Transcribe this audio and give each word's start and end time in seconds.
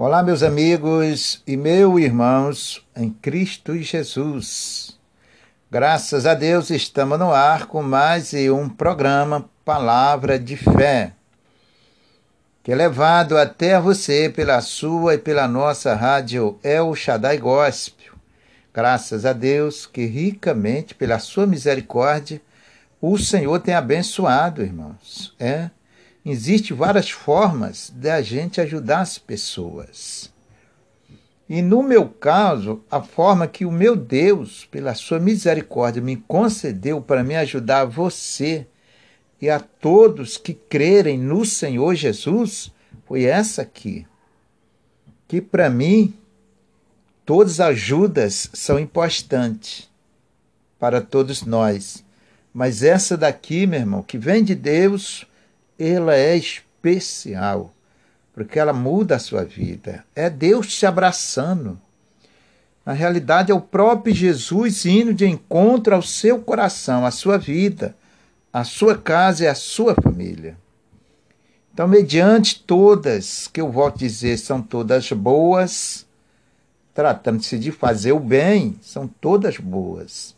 Olá, 0.00 0.22
meus 0.22 0.44
amigos 0.44 1.42
e 1.44 1.56
meus 1.56 2.00
irmãos 2.00 2.86
em 2.94 3.10
Cristo 3.10 3.76
Jesus. 3.76 4.96
Graças 5.68 6.24
a 6.24 6.34
Deus 6.34 6.70
estamos 6.70 7.18
no 7.18 7.32
ar 7.32 7.66
com 7.66 7.82
mais 7.82 8.32
um 8.32 8.68
programa 8.68 9.50
Palavra 9.64 10.38
de 10.38 10.56
Fé, 10.56 11.14
que 12.62 12.70
é 12.70 12.76
levado 12.76 13.36
até 13.36 13.80
você 13.80 14.30
pela 14.30 14.60
sua 14.60 15.14
e 15.14 15.18
pela 15.18 15.48
nossa 15.48 15.96
rádio 15.96 16.60
El 16.62 16.94
Shaddai 16.94 17.36
Gospel. 17.36 18.14
Graças 18.72 19.26
a 19.26 19.32
Deus 19.32 19.84
que 19.84 20.06
ricamente, 20.06 20.94
pela 20.94 21.18
sua 21.18 21.44
misericórdia, 21.44 22.40
o 23.00 23.18
Senhor 23.18 23.58
tem 23.58 23.74
abençoado, 23.74 24.62
irmãos. 24.62 25.34
É 25.40 25.70
Existem 26.30 26.76
várias 26.76 27.08
formas 27.08 27.90
de 27.96 28.10
a 28.10 28.20
gente 28.20 28.60
ajudar 28.60 29.00
as 29.00 29.16
pessoas. 29.16 30.30
E 31.48 31.62
no 31.62 31.82
meu 31.82 32.06
caso, 32.06 32.82
a 32.90 33.00
forma 33.00 33.46
que 33.46 33.64
o 33.64 33.72
meu 33.72 33.96
Deus, 33.96 34.66
pela 34.66 34.94
sua 34.94 35.18
misericórdia, 35.18 36.02
me 36.02 36.16
concedeu 36.16 37.00
para 37.00 37.24
me 37.24 37.34
ajudar 37.34 37.86
você 37.86 38.66
e 39.40 39.48
a 39.48 39.58
todos 39.58 40.36
que 40.36 40.52
crerem 40.52 41.16
no 41.16 41.46
Senhor 41.46 41.94
Jesus 41.94 42.70
foi 43.06 43.24
essa 43.24 43.62
aqui. 43.62 44.06
Que 45.26 45.40
para 45.40 45.70
mim, 45.70 46.12
todas 47.24 47.58
as 47.58 47.68
ajudas 47.68 48.50
são 48.52 48.78
importantes 48.78 49.88
para 50.78 51.00
todos 51.00 51.42
nós. 51.42 52.04
Mas 52.52 52.82
essa 52.82 53.16
daqui, 53.16 53.66
meu 53.66 53.80
irmão, 53.80 54.02
que 54.02 54.18
vem 54.18 54.44
de 54.44 54.54
Deus, 54.54 55.26
ela 55.78 56.14
é 56.14 56.36
especial, 56.36 57.72
porque 58.32 58.58
ela 58.58 58.72
muda 58.72 59.16
a 59.16 59.18
sua 59.18 59.44
vida. 59.44 60.04
É 60.14 60.28
Deus 60.28 60.66
te 60.76 60.84
abraçando. 60.86 61.80
Na 62.84 62.92
realidade, 62.92 63.52
é 63.52 63.54
o 63.54 63.60
próprio 63.60 64.14
Jesus 64.14 64.86
indo 64.86 65.12
de 65.12 65.26
encontro 65.26 65.94
ao 65.94 66.02
seu 66.02 66.40
coração, 66.40 67.04
à 67.04 67.10
sua 67.10 67.36
vida, 67.36 67.94
à 68.52 68.64
sua 68.64 68.96
casa 68.96 69.44
e 69.44 69.46
à 69.46 69.54
sua 69.54 69.94
família. 69.94 70.56
Então, 71.72 71.86
mediante 71.86 72.60
todas, 72.60 73.46
que 73.46 73.60
eu 73.60 73.70
volto 73.70 73.98
dizer, 73.98 74.36
são 74.38 74.60
todas 74.60 75.12
boas, 75.12 76.06
tratando-se 76.92 77.58
de 77.58 77.70
fazer 77.70 78.10
o 78.10 78.18
bem, 78.18 78.76
são 78.82 79.06
todas 79.06 79.58
boas. 79.58 80.34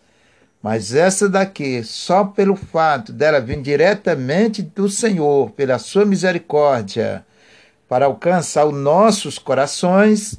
Mas 0.63 0.95
essa 0.95 1.29
daqui, 1.29 1.83
só 1.83 2.25
pelo 2.25 2.55
fato 2.55 3.13
dela 3.13 3.41
vir 3.41 3.63
diretamente 3.63 4.61
do 4.61 4.89
Senhor, 4.91 5.51
pela 5.53 5.79
sua 5.79 6.05
misericórdia, 6.05 7.25
para 7.89 8.05
alcançar 8.05 8.67
os 8.67 8.75
nossos 8.75 9.39
corações, 9.39 10.39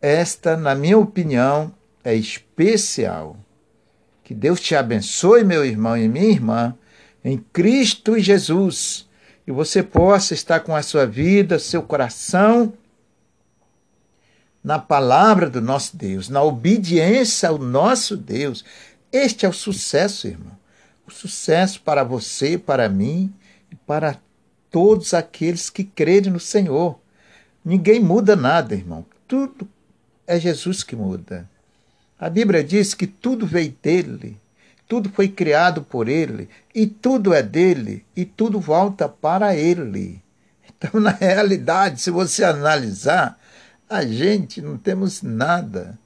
esta, 0.00 0.56
na 0.56 0.74
minha 0.74 0.98
opinião, 0.98 1.72
é 2.04 2.14
especial. 2.14 3.36
Que 4.22 4.34
Deus 4.34 4.60
te 4.60 4.74
abençoe, 4.76 5.42
meu 5.42 5.64
irmão 5.64 5.96
e 5.96 6.06
minha 6.06 6.30
irmã, 6.30 6.74
em 7.24 7.38
Cristo 7.38 8.18
Jesus, 8.18 9.08
e 9.46 9.50
você 9.50 9.82
possa 9.82 10.34
estar 10.34 10.60
com 10.60 10.76
a 10.76 10.82
sua 10.82 11.06
vida, 11.06 11.58
seu 11.58 11.82
coração 11.82 12.74
na 14.62 14.78
palavra 14.78 15.48
do 15.48 15.60
nosso 15.60 15.96
Deus, 15.96 16.28
na 16.28 16.42
obediência 16.42 17.48
ao 17.48 17.58
nosso 17.58 18.16
Deus, 18.16 18.64
este 19.12 19.44
é 19.44 19.48
o 19.48 19.52
sucesso, 19.52 20.28
irmão. 20.28 20.56
O 21.06 21.10
sucesso 21.10 21.80
para 21.82 22.04
você, 22.04 22.56
para 22.56 22.88
mim 22.88 23.32
e 23.70 23.74
para 23.74 24.16
todos 24.70 25.12
aqueles 25.12 25.68
que 25.68 25.82
crerem 25.82 26.32
no 26.32 26.38
Senhor. 26.38 26.98
Ninguém 27.64 27.98
muda 27.98 28.36
nada, 28.36 28.74
irmão. 28.74 29.04
Tudo 29.26 29.68
é 30.26 30.38
Jesus 30.38 30.84
que 30.84 30.94
muda. 30.94 31.48
A 32.18 32.30
Bíblia 32.30 32.62
diz 32.62 32.94
que 32.94 33.06
tudo 33.06 33.46
veio 33.46 33.74
dele, 33.82 34.40
tudo 34.86 35.08
foi 35.10 35.28
criado 35.28 35.82
por 35.82 36.08
ele, 36.08 36.48
e 36.74 36.86
tudo 36.86 37.34
é 37.34 37.42
dele, 37.42 38.04
e 38.14 38.24
tudo 38.24 38.60
volta 38.60 39.08
para 39.08 39.56
ele. 39.56 40.22
Então, 40.68 41.00
na 41.00 41.10
realidade, 41.10 42.00
se 42.00 42.10
você 42.10 42.44
analisar, 42.44 43.38
a 43.88 44.04
gente 44.04 44.62
não 44.62 44.78
temos 44.78 45.22
nada. 45.22 45.98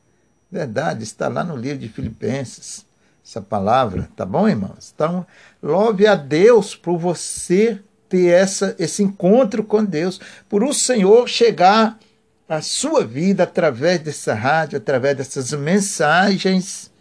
Verdade, 0.50 1.02
está 1.02 1.28
lá 1.28 1.44
no 1.44 1.56
livro 1.56 1.78
de 1.78 1.88
Filipenses 1.88 2.86
essa 3.24 3.40
palavra, 3.40 4.08
tá 4.14 4.26
bom, 4.26 4.46
irmãos? 4.46 4.92
Então, 4.94 5.26
louve 5.62 6.06
a 6.06 6.14
Deus 6.14 6.76
por 6.76 6.98
você 6.98 7.80
ter 8.08 8.26
essa, 8.26 8.76
esse 8.78 9.02
encontro 9.02 9.64
com 9.64 9.82
Deus, 9.82 10.20
por 10.48 10.62
o 10.62 10.74
Senhor 10.74 11.26
chegar 11.26 11.98
à 12.46 12.60
sua 12.60 13.04
vida 13.04 13.44
através 13.44 14.00
dessa 14.00 14.34
rádio, 14.34 14.76
através 14.76 15.16
dessas 15.16 15.52
mensagens 15.52 16.92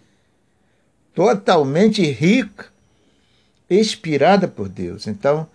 totalmente 1.14 2.02
rica, 2.10 2.68
inspirada 3.70 4.48
por 4.48 4.70
Deus. 4.70 5.08
Então, 5.08 5.48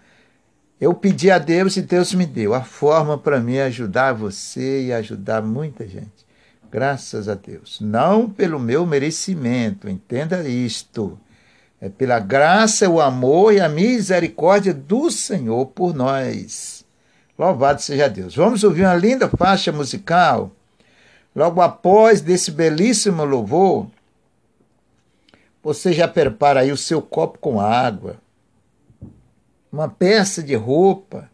eu 0.78 0.94
pedi 0.94 1.30
a 1.30 1.38
Deus 1.38 1.76
e 1.76 1.82
Deus 1.82 2.12
me 2.12 2.26
deu 2.26 2.54
a 2.54 2.62
forma 2.62 3.16
para 3.16 3.40
me 3.40 3.58
ajudar 3.60 4.12
você 4.12 4.84
e 4.84 4.92
ajudar 4.92 5.42
muita 5.42 5.88
gente. 5.88 6.27
Graças 6.70 7.28
a 7.28 7.34
Deus. 7.34 7.80
Não 7.80 8.28
pelo 8.28 8.58
meu 8.58 8.84
merecimento, 8.84 9.88
entenda 9.88 10.46
isto. 10.48 11.18
É 11.80 11.88
pela 11.88 12.18
graça, 12.18 12.88
o 12.88 13.00
amor 13.00 13.54
e 13.54 13.60
a 13.60 13.68
misericórdia 13.68 14.74
do 14.74 15.10
Senhor 15.10 15.66
por 15.66 15.94
nós. 15.94 16.84
Louvado 17.38 17.80
seja 17.80 18.08
Deus. 18.08 18.34
Vamos 18.34 18.64
ouvir 18.64 18.82
uma 18.82 18.96
linda 18.96 19.28
faixa 19.28 19.70
musical. 19.70 20.50
Logo 21.34 21.60
após 21.60 22.20
desse 22.20 22.50
belíssimo 22.50 23.24
louvor, 23.24 23.86
você 25.62 25.92
já 25.92 26.08
prepara 26.08 26.60
aí 26.60 26.72
o 26.72 26.76
seu 26.76 27.00
copo 27.00 27.38
com 27.38 27.60
água, 27.60 28.16
uma 29.70 29.88
peça 29.88 30.42
de 30.42 30.54
roupa, 30.54 31.30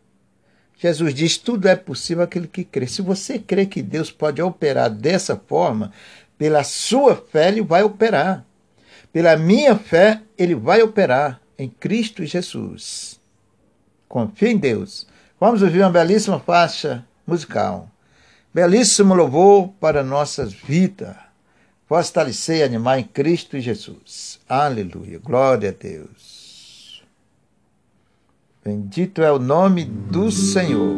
Jesus 0.76 1.14
diz: 1.14 1.38
tudo 1.38 1.68
é 1.68 1.76
possível 1.76 2.24
aquele 2.24 2.46
que 2.46 2.64
crê. 2.64 2.86
Se 2.86 3.02
você 3.02 3.38
crê 3.38 3.66
que 3.66 3.82
Deus 3.82 4.10
pode 4.10 4.42
operar 4.42 4.90
dessa 4.90 5.36
forma, 5.36 5.92
pela 6.36 6.64
sua 6.64 7.16
fé, 7.16 7.48
ele 7.48 7.62
vai 7.62 7.82
operar. 7.82 8.44
Pela 9.12 9.36
minha 9.36 9.76
fé, 9.76 10.20
ele 10.36 10.54
vai 10.54 10.82
operar 10.82 11.40
em 11.56 11.68
Cristo 11.68 12.24
Jesus. 12.24 13.20
Confie 14.08 14.48
em 14.48 14.58
Deus. 14.58 15.06
Vamos 15.38 15.62
ouvir 15.62 15.80
uma 15.80 15.90
belíssima 15.90 16.40
faixa 16.40 17.04
musical. 17.26 17.88
Belíssimo 18.52 19.14
louvor 19.14 19.68
para 19.80 20.02
nossas 20.02 20.52
vidas. 20.52 21.16
Fortalecer 21.86 22.58
e 22.58 22.62
animar 22.62 22.98
em 22.98 23.04
Cristo 23.04 23.58
Jesus. 23.60 24.41
Aleluia. 24.48 25.18
Glória 25.18 25.70
a 25.70 25.72
Deus. 25.72 26.34
Bendito 28.64 29.20
é 29.20 29.30
o 29.30 29.38
nome 29.38 29.84
do 29.84 30.30
Senhor. 30.30 30.97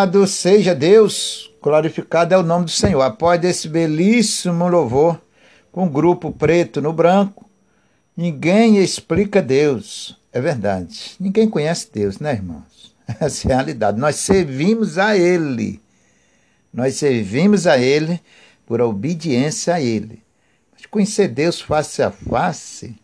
Louvado 0.00 0.26
seja 0.26 0.74
Deus, 0.74 1.52
glorificado 1.60 2.32
é 2.32 2.38
o 2.38 2.42
nome 2.42 2.64
do 2.64 2.70
Senhor. 2.70 3.02
Após 3.02 3.44
esse 3.44 3.68
belíssimo 3.68 4.66
louvor, 4.66 5.20
com 5.70 5.84
o 5.84 5.90
grupo 5.90 6.32
preto 6.32 6.80
no 6.80 6.90
branco, 6.90 7.44
ninguém 8.16 8.78
explica 8.78 9.42
Deus. 9.42 10.18
É 10.32 10.40
verdade. 10.40 11.16
Ninguém 11.20 11.46
conhece 11.46 11.90
Deus, 11.92 12.18
né, 12.18 12.32
irmãos? 12.32 12.96
Essa 13.20 13.48
é 13.48 13.52
a 13.52 13.56
realidade. 13.56 14.00
Nós 14.00 14.16
servimos 14.16 14.96
a 14.96 15.18
Ele. 15.18 15.82
Nós 16.72 16.94
servimos 16.94 17.66
a 17.66 17.76
Ele 17.76 18.18
por 18.64 18.80
obediência 18.80 19.74
a 19.74 19.82
Ele. 19.82 20.22
Mas 20.72 20.86
conhecer 20.86 21.28
Deus 21.28 21.60
face 21.60 22.02
a 22.02 22.10
face, 22.10 22.96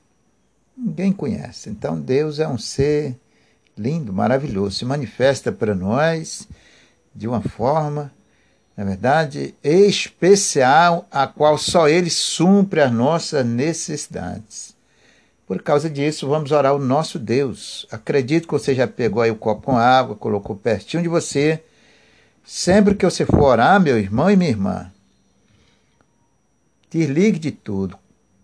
ninguém 0.74 1.12
conhece. 1.12 1.68
Então, 1.68 2.00
Deus 2.00 2.38
é 2.38 2.48
um 2.48 2.56
ser 2.56 3.14
lindo, 3.76 4.14
maravilhoso. 4.14 4.78
Se 4.78 4.84
manifesta 4.86 5.52
para 5.52 5.74
nós 5.74 6.48
de 7.16 7.26
uma 7.26 7.40
forma, 7.40 8.12
na 8.76 8.84
verdade, 8.84 9.54
especial, 9.64 11.08
a 11.10 11.26
qual 11.26 11.56
só 11.56 11.88
Ele 11.88 12.10
supre 12.10 12.82
as 12.82 12.92
nossas 12.92 13.44
necessidades. 13.44 14.76
Por 15.46 15.62
causa 15.62 15.88
disso, 15.88 16.28
vamos 16.28 16.50
orar 16.50 16.74
o 16.74 16.78
nosso 16.78 17.18
Deus. 17.18 17.86
Acredito 17.90 18.46
que 18.46 18.52
você 18.52 18.74
já 18.74 18.86
pegou 18.86 19.22
aí 19.22 19.30
o 19.30 19.36
copo 19.36 19.62
com 19.62 19.78
água, 19.78 20.14
colocou 20.16 20.56
pertinho 20.56 21.02
de 21.02 21.08
você. 21.08 21.62
Sempre 22.44 22.94
que 22.94 23.04
você 23.04 23.24
for 23.24 23.42
orar, 23.42 23.80
meu 23.80 23.98
irmão 23.98 24.30
e 24.30 24.36
minha 24.36 24.50
irmã, 24.50 24.92
desligue 26.90 27.38
de 27.38 27.50
tudo. 27.50 27.96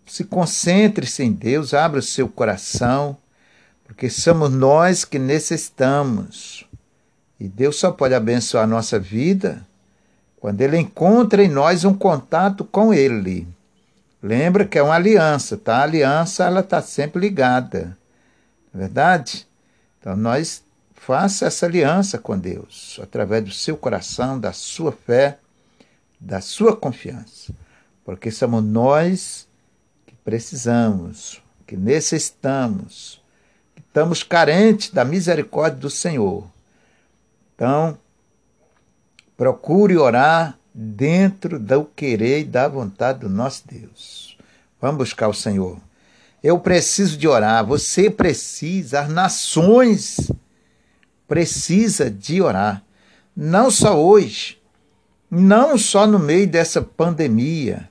Se 0.05 0.23
concentre-se 0.23 1.23
em 1.23 1.31
Deus, 1.31 1.73
abra 1.73 1.99
o 1.99 2.03
seu 2.03 2.27
coração, 2.27 3.17
porque 3.85 4.09
somos 4.09 4.51
nós 4.51 5.05
que 5.05 5.19
necessitamos. 5.19 6.65
E 7.43 7.49
Deus 7.49 7.75
só 7.75 7.91
pode 7.91 8.13
abençoar 8.13 8.63
a 8.63 8.67
nossa 8.67 8.97
vida 8.97 9.67
quando 10.39 10.61
Ele 10.61 10.77
encontra 10.77 11.43
em 11.43 11.49
nós 11.49 11.83
um 11.83 11.93
contato 11.93 12.63
com 12.63 12.93
Ele. 12.93 13.45
Lembra 14.21 14.63
que 14.63 14.79
é 14.79 14.81
uma 14.81 14.95
aliança, 14.95 15.57
tá? 15.57 15.79
A 15.79 15.83
aliança 15.83 16.45
ela 16.45 16.61
está 16.61 16.81
sempre 16.81 17.19
ligada, 17.19 17.97
não 18.73 18.79
é 18.79 18.85
verdade? 18.85 19.45
Então 19.99 20.15
nós 20.15 20.63
faça 20.93 21.47
essa 21.47 21.65
aliança 21.65 22.17
com 22.17 22.39
Deus 22.39 22.97
através 23.03 23.43
do 23.43 23.51
seu 23.51 23.75
coração, 23.75 24.39
da 24.39 24.53
sua 24.53 24.93
fé, 24.93 25.37
da 26.17 26.39
sua 26.39 26.73
confiança, 26.73 27.53
porque 28.05 28.31
somos 28.31 28.63
nós 28.63 29.49
que 30.05 30.15
precisamos, 30.23 31.43
que 31.67 31.75
necessitamos, 31.75 33.21
que 33.75 33.81
estamos 33.81 34.23
carentes 34.23 34.91
da 34.91 35.03
misericórdia 35.03 35.81
do 35.81 35.89
Senhor. 35.89 36.52
Então, 37.55 37.97
procure 39.37 39.97
orar 39.97 40.57
dentro 40.73 41.59
do 41.59 41.85
querer 41.85 42.41
e 42.41 42.45
da 42.45 42.67
vontade 42.67 43.19
do 43.19 43.29
nosso 43.29 43.63
Deus. 43.67 44.37
Vamos 44.81 44.97
buscar 44.97 45.27
o 45.27 45.33
Senhor. 45.33 45.77
Eu 46.43 46.59
preciso 46.59 47.17
de 47.17 47.27
orar, 47.27 47.65
você 47.65 48.09
precisa, 48.09 49.01
as 49.01 49.09
nações 49.09 50.31
precisa 51.27 52.09
de 52.09 52.41
orar. 52.41 52.83
Não 53.35 53.71
só 53.71 53.97
hoje, 53.97 54.61
não 55.29 55.77
só 55.77 56.05
no 56.05 56.19
meio 56.19 56.47
dessa 56.47 56.81
pandemia, 56.81 57.89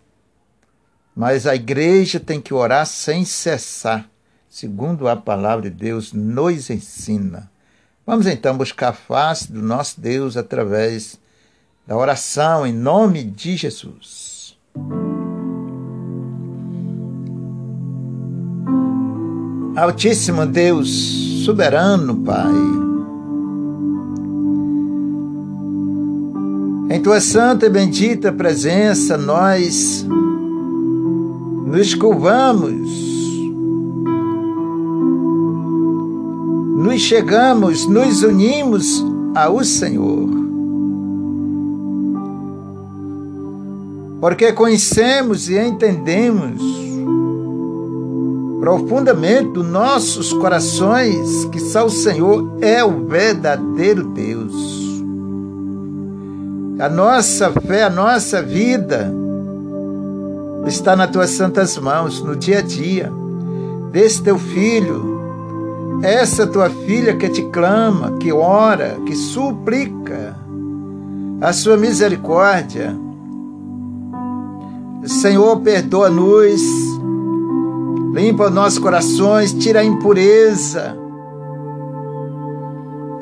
mas 1.14 1.46
a 1.46 1.54
igreja 1.54 2.18
tem 2.20 2.40
que 2.40 2.54
orar 2.54 2.86
sem 2.86 3.24
cessar, 3.24 4.08
segundo 4.48 5.08
a 5.08 5.16
palavra 5.16 5.70
de 5.70 5.76
Deus 5.76 6.12
nos 6.12 6.70
ensina. 6.70 7.51
Vamos 8.04 8.26
então 8.26 8.56
buscar 8.56 8.88
a 8.88 8.92
face 8.92 9.52
do 9.52 9.62
nosso 9.62 10.00
Deus 10.00 10.36
através 10.36 11.20
da 11.86 11.96
oração 11.96 12.66
em 12.66 12.72
nome 12.72 13.22
de 13.22 13.56
Jesus. 13.56 14.56
Altíssimo 19.76 20.44
Deus, 20.46 21.44
soberano 21.44 22.16
Pai, 22.24 22.52
em 26.90 27.00
tua 27.00 27.20
santa 27.20 27.66
e 27.66 27.70
bendita 27.70 28.32
presença 28.32 29.16
nós 29.16 30.04
nos 31.66 31.94
curvamos, 31.94 33.11
nos 36.92 37.00
chegamos, 37.00 37.86
nos 37.86 38.22
unimos 38.22 39.02
ao 39.34 39.64
Senhor. 39.64 40.28
Porque 44.20 44.52
conhecemos 44.52 45.48
e 45.48 45.58
entendemos 45.58 46.60
profundamente 48.60 49.58
nossos 49.60 50.34
corações 50.34 51.46
que 51.46 51.58
só 51.58 51.86
o 51.86 51.90
Senhor 51.90 52.58
é 52.60 52.84
o 52.84 53.06
verdadeiro 53.06 54.08
Deus. 54.08 54.52
A 56.78 56.90
nossa 56.90 57.50
fé, 57.52 57.84
a 57.84 57.90
nossa 57.90 58.42
vida 58.42 59.10
está 60.66 60.94
nas 60.94 61.10
tuas 61.10 61.30
santas 61.30 61.78
mãos, 61.78 62.22
no 62.22 62.36
dia 62.36 62.58
a 62.58 62.62
dia. 62.62 63.10
Desse 63.90 64.22
teu 64.22 64.38
filho, 64.38 65.11
essa 66.02 66.46
tua 66.46 66.68
filha 66.68 67.16
que 67.16 67.28
te 67.28 67.42
clama, 67.44 68.16
que 68.18 68.32
ora, 68.32 68.98
que 69.06 69.14
suplica 69.14 70.36
a 71.40 71.52
sua 71.52 71.76
misericórdia. 71.76 72.96
Senhor, 75.04 75.60
perdoa-nos 75.60 76.60
Limpa 78.12 78.48
os 78.48 78.52
nossos 78.52 78.78
corações, 78.78 79.54
tira 79.54 79.80
a 79.80 79.84
impureza. 79.84 80.94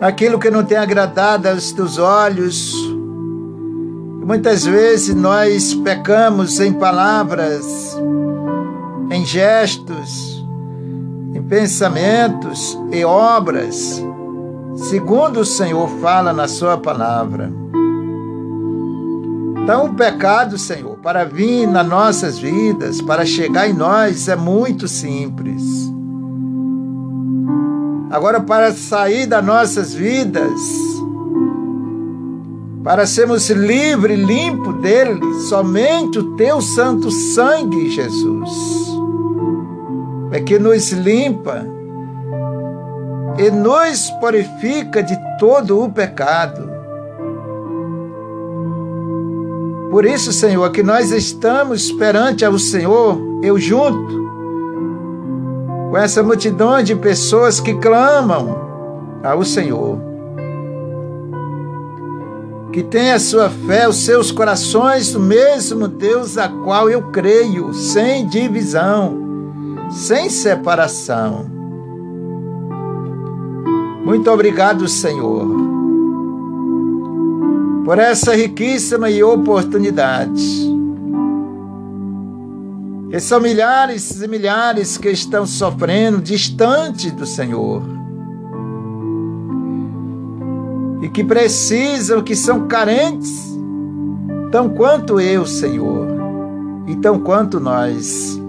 Aquilo 0.00 0.36
que 0.36 0.50
não 0.50 0.64
tem 0.64 0.76
agradado 0.76 1.48
aos 1.48 1.70
teus 1.70 1.96
olhos. 1.96 2.74
Muitas 4.26 4.64
vezes 4.64 5.14
nós 5.14 5.74
pecamos 5.74 6.58
em 6.58 6.72
palavras, 6.72 7.96
em 9.12 9.24
gestos, 9.24 10.29
em 11.34 11.42
pensamentos 11.42 12.78
e 12.90 13.04
obras, 13.04 14.02
segundo 14.76 15.40
o 15.40 15.44
Senhor 15.44 15.88
fala 16.00 16.32
na 16.32 16.48
Sua 16.48 16.76
palavra. 16.76 17.52
Então, 19.62 19.86
o 19.86 19.94
pecado, 19.94 20.58
Senhor, 20.58 20.96
para 20.96 21.24
vir 21.24 21.68
nas 21.68 21.86
nossas 21.86 22.38
vidas, 22.38 23.00
para 23.00 23.24
chegar 23.24 23.68
em 23.68 23.72
nós, 23.72 24.26
é 24.26 24.34
muito 24.34 24.88
simples. 24.88 25.62
Agora, 28.10 28.40
para 28.40 28.72
sair 28.72 29.26
das 29.26 29.44
nossas 29.44 29.94
vidas, 29.94 30.60
para 32.82 33.06
sermos 33.06 33.48
livres, 33.50 34.18
limpos 34.18 34.74
dele, 34.80 35.20
somente 35.48 36.18
o 36.18 36.34
teu 36.34 36.60
santo 36.60 37.08
sangue, 37.10 37.90
Jesus, 37.90 38.89
é 40.32 40.40
que 40.40 40.58
nos 40.58 40.92
limpa 40.92 41.66
e 43.38 43.50
nos 43.50 44.10
purifica 44.20 45.02
de 45.02 45.18
todo 45.38 45.82
o 45.82 45.90
pecado. 45.90 46.70
Por 49.90 50.04
isso, 50.04 50.32
Senhor, 50.32 50.70
que 50.70 50.82
nós 50.82 51.10
estamos 51.10 51.90
perante 51.90 52.44
ao 52.44 52.58
Senhor, 52.58 53.18
eu 53.42 53.58
junto, 53.58 54.30
com 55.90 55.96
essa 55.96 56.22
multidão 56.22 56.80
de 56.80 56.94
pessoas 56.94 57.58
que 57.58 57.74
clamam 57.74 58.56
ao 59.24 59.44
Senhor. 59.44 59.98
Que 62.72 62.84
tem 62.84 63.10
a 63.10 63.18
sua 63.18 63.50
fé, 63.50 63.88
os 63.88 64.04
seus 64.04 64.30
corações, 64.30 65.12
o 65.16 65.18
mesmo 65.18 65.88
Deus 65.88 66.38
a 66.38 66.48
qual 66.48 66.88
eu 66.88 67.10
creio, 67.10 67.74
sem 67.74 68.28
divisão, 68.28 69.29
sem 69.90 70.30
separação. 70.30 71.46
Muito 74.04 74.30
obrigado, 74.30 74.88
Senhor 74.88 75.70
por 77.90 77.98
essa 77.98 78.36
riquíssima 78.36 79.08
oportunidade. 79.24 80.70
E 83.10 83.18
são 83.18 83.40
milhares 83.40 84.22
e 84.22 84.28
milhares 84.28 84.96
que 84.96 85.08
estão 85.08 85.44
sofrendo 85.44 86.20
distante 86.20 87.10
do 87.10 87.26
Senhor. 87.26 87.82
E 91.02 91.08
que 91.08 91.24
precisam, 91.24 92.22
que 92.22 92.36
são 92.36 92.68
carentes, 92.68 93.58
tão 94.52 94.68
quanto 94.68 95.18
eu, 95.20 95.44
Senhor, 95.44 96.06
e 96.86 96.94
tão 96.94 97.18
quanto 97.18 97.58
nós. 97.58 98.39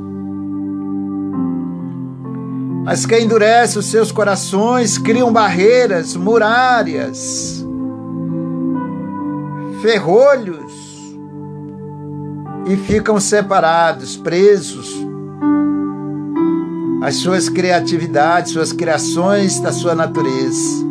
Mas 2.84 3.06
que 3.06 3.20
endurece 3.20 3.78
os 3.78 3.86
seus 3.86 4.12
corações, 4.12 4.98
criam 4.98 5.32
barreiras, 5.32 6.16
muralhas, 6.16 7.66
ferrolhos 9.82 10.72
e 12.66 12.76
ficam 12.76 13.20
separados, 13.20 14.18
presos 14.18 14.96
às 17.02 17.16
suas 17.16 17.50
criatividades, 17.50 18.54
suas 18.54 18.72
criações 18.72 19.60
da 19.60 19.72
sua 19.72 19.96
natureza. 19.96 20.86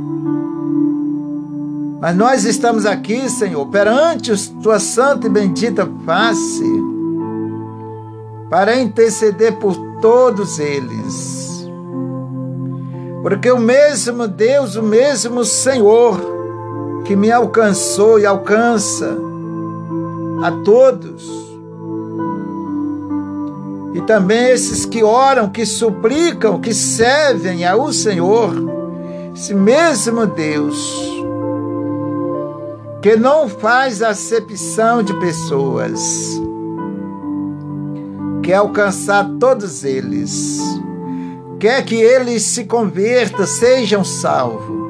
Mas 2.00 2.16
nós 2.16 2.44
estamos 2.44 2.87
aqui, 2.87 3.28
Senhor, 3.28 3.66
perante 3.66 4.32
a 4.32 4.37
tua 4.62 4.78
santa 4.80 5.26
e 5.26 5.30
bendita 5.30 5.88
face, 6.04 6.64
para 8.49 8.80
interceder 8.80 9.56
por 9.59 9.76
todos 10.00 10.59
eles. 10.59 11.39
Porque 13.22 13.50
o 13.50 13.58
mesmo 13.58 14.26
Deus, 14.26 14.76
o 14.76 14.82
mesmo 14.82 15.44
Senhor, 15.44 16.20
que 17.04 17.14
me 17.14 17.30
alcançou 17.30 18.18
e 18.18 18.24
alcança 18.24 19.16
a 20.42 20.50
todos, 20.64 21.50
e 23.92 24.00
também 24.02 24.50
esses 24.50 24.86
que 24.86 25.02
oram, 25.02 25.50
que 25.50 25.66
suplicam, 25.66 26.60
que 26.60 26.72
servem 26.72 27.66
ao 27.66 27.92
Senhor, 27.92 28.54
esse 29.34 29.52
mesmo 29.52 30.26
Deus, 30.26 31.10
que 33.02 33.16
não 33.16 33.48
faz 33.48 34.02
acepção 34.02 35.02
de 35.02 35.12
pessoas, 35.14 36.40
quer 38.42 38.54
alcançar 38.54 39.28
todos 39.38 39.84
eles, 39.84 40.60
quer 41.60 41.84
que 41.84 41.94
eles 41.94 42.42
se 42.42 42.64
convertam, 42.64 43.46
sejam 43.46 44.02
salvos. 44.02 44.80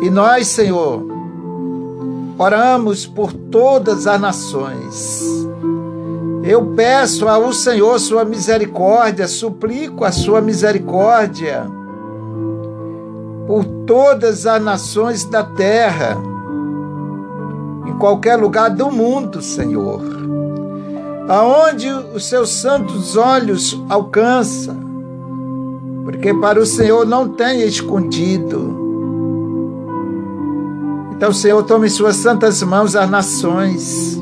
E 0.00 0.08
nós, 0.08 0.46
Senhor, 0.46 1.04
oramos 2.38 3.04
por 3.04 3.32
todas 3.32 4.06
as 4.06 4.20
nações. 4.20 5.48
Eu 6.44 6.64
peço 6.76 7.28
ao 7.28 7.52
Senhor 7.52 7.98
sua 7.98 8.24
misericórdia, 8.24 9.26
suplico 9.26 10.04
a 10.04 10.12
sua 10.12 10.40
misericórdia 10.40 11.66
por 13.48 13.64
todas 13.84 14.46
as 14.46 14.62
nações 14.62 15.24
da 15.24 15.42
terra, 15.42 16.16
em 17.86 17.98
qualquer 17.98 18.36
lugar 18.36 18.70
do 18.70 18.92
mundo, 18.92 19.42
Senhor, 19.42 20.00
aonde 21.28 21.86
os 22.14 22.24
seus 22.24 22.48
santos 22.48 23.14
olhos 23.14 23.78
alcançam, 23.88 24.76
porque 26.04 26.32
para 26.32 26.58
o 26.58 26.64
Senhor 26.64 27.06
não 27.06 27.28
tem 27.28 27.60
escondido. 27.62 28.76
Então, 31.14 31.30
Senhor, 31.32 31.62
tome 31.64 31.88
em 31.88 31.90
suas 31.90 32.16
santas 32.16 32.62
mãos 32.62 32.96
as 32.96 33.10
nações 33.10 34.18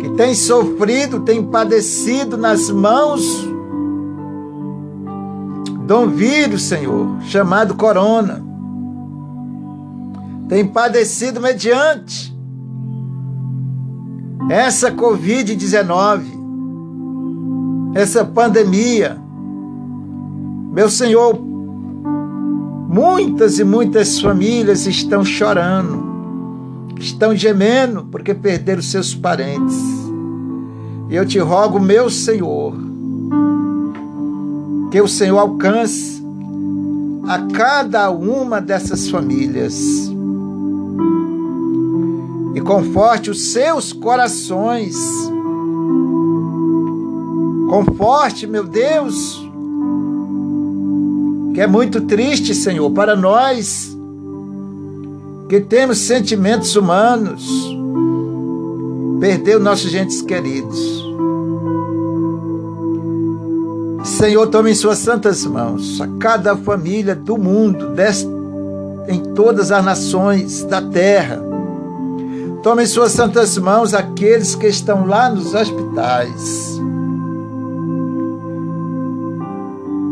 que 0.00 0.10
têm 0.10 0.34
sofrido, 0.34 1.20
têm 1.20 1.42
padecido 1.42 2.36
nas 2.36 2.68
mãos 2.68 3.48
de 5.86 6.06
vírus, 6.14 6.62
Senhor, 6.64 7.08
chamado 7.22 7.74
corona. 7.74 8.44
Tem 10.48 10.66
padecido 10.66 11.40
mediante 11.40 12.33
essa 14.50 14.90
Covid-19, 14.92 16.22
essa 17.94 18.24
pandemia. 18.24 19.18
Meu 20.72 20.90
Senhor, 20.90 21.38
muitas 22.88 23.58
e 23.58 23.64
muitas 23.64 24.20
famílias 24.20 24.86
estão 24.86 25.24
chorando, 25.24 26.04
estão 26.98 27.34
gemendo 27.34 28.04
porque 28.10 28.34
perderam 28.34 28.82
seus 28.82 29.14
parentes. 29.14 29.76
E 31.08 31.16
eu 31.16 31.24
te 31.26 31.38
rogo, 31.38 31.78
meu 31.78 32.10
Senhor, 32.10 32.74
que 34.90 35.00
o 35.00 35.08
Senhor 35.08 35.38
alcance 35.38 36.22
a 37.26 37.38
cada 37.54 38.10
uma 38.10 38.60
dessas 38.60 39.08
famílias 39.08 40.03
e 42.54 42.60
conforte 42.60 43.30
os 43.30 43.52
seus 43.52 43.92
corações. 43.92 44.96
Conforte, 47.68 48.46
meu 48.46 48.64
Deus, 48.64 49.42
que 51.54 51.60
é 51.60 51.66
muito 51.66 52.00
triste, 52.02 52.54
Senhor, 52.54 52.90
para 52.90 53.16
nós 53.16 53.96
que 55.48 55.60
temos 55.60 55.98
sentimentos 55.98 56.74
humanos, 56.74 57.46
perder 59.20 59.58
os 59.58 59.62
nossos 59.62 59.94
entes 59.94 60.22
queridos. 60.22 61.04
Senhor, 64.04 64.46
tome 64.48 64.70
em 64.70 64.74
suas 64.74 64.98
santas 64.98 65.44
mãos 65.44 66.00
a 66.00 66.08
cada 66.18 66.56
família 66.56 67.14
do 67.14 67.38
mundo, 67.38 67.94
em 69.08 69.20
todas 69.34 69.70
as 69.70 69.84
nações 69.84 70.64
da 70.64 70.80
terra. 70.80 71.53
Tome 72.64 72.84
em 72.84 72.86
suas 72.86 73.12
santas 73.12 73.58
mãos 73.58 73.92
aqueles 73.92 74.54
que 74.54 74.66
estão 74.66 75.04
lá 75.04 75.28
nos 75.28 75.52
hospitais, 75.52 76.78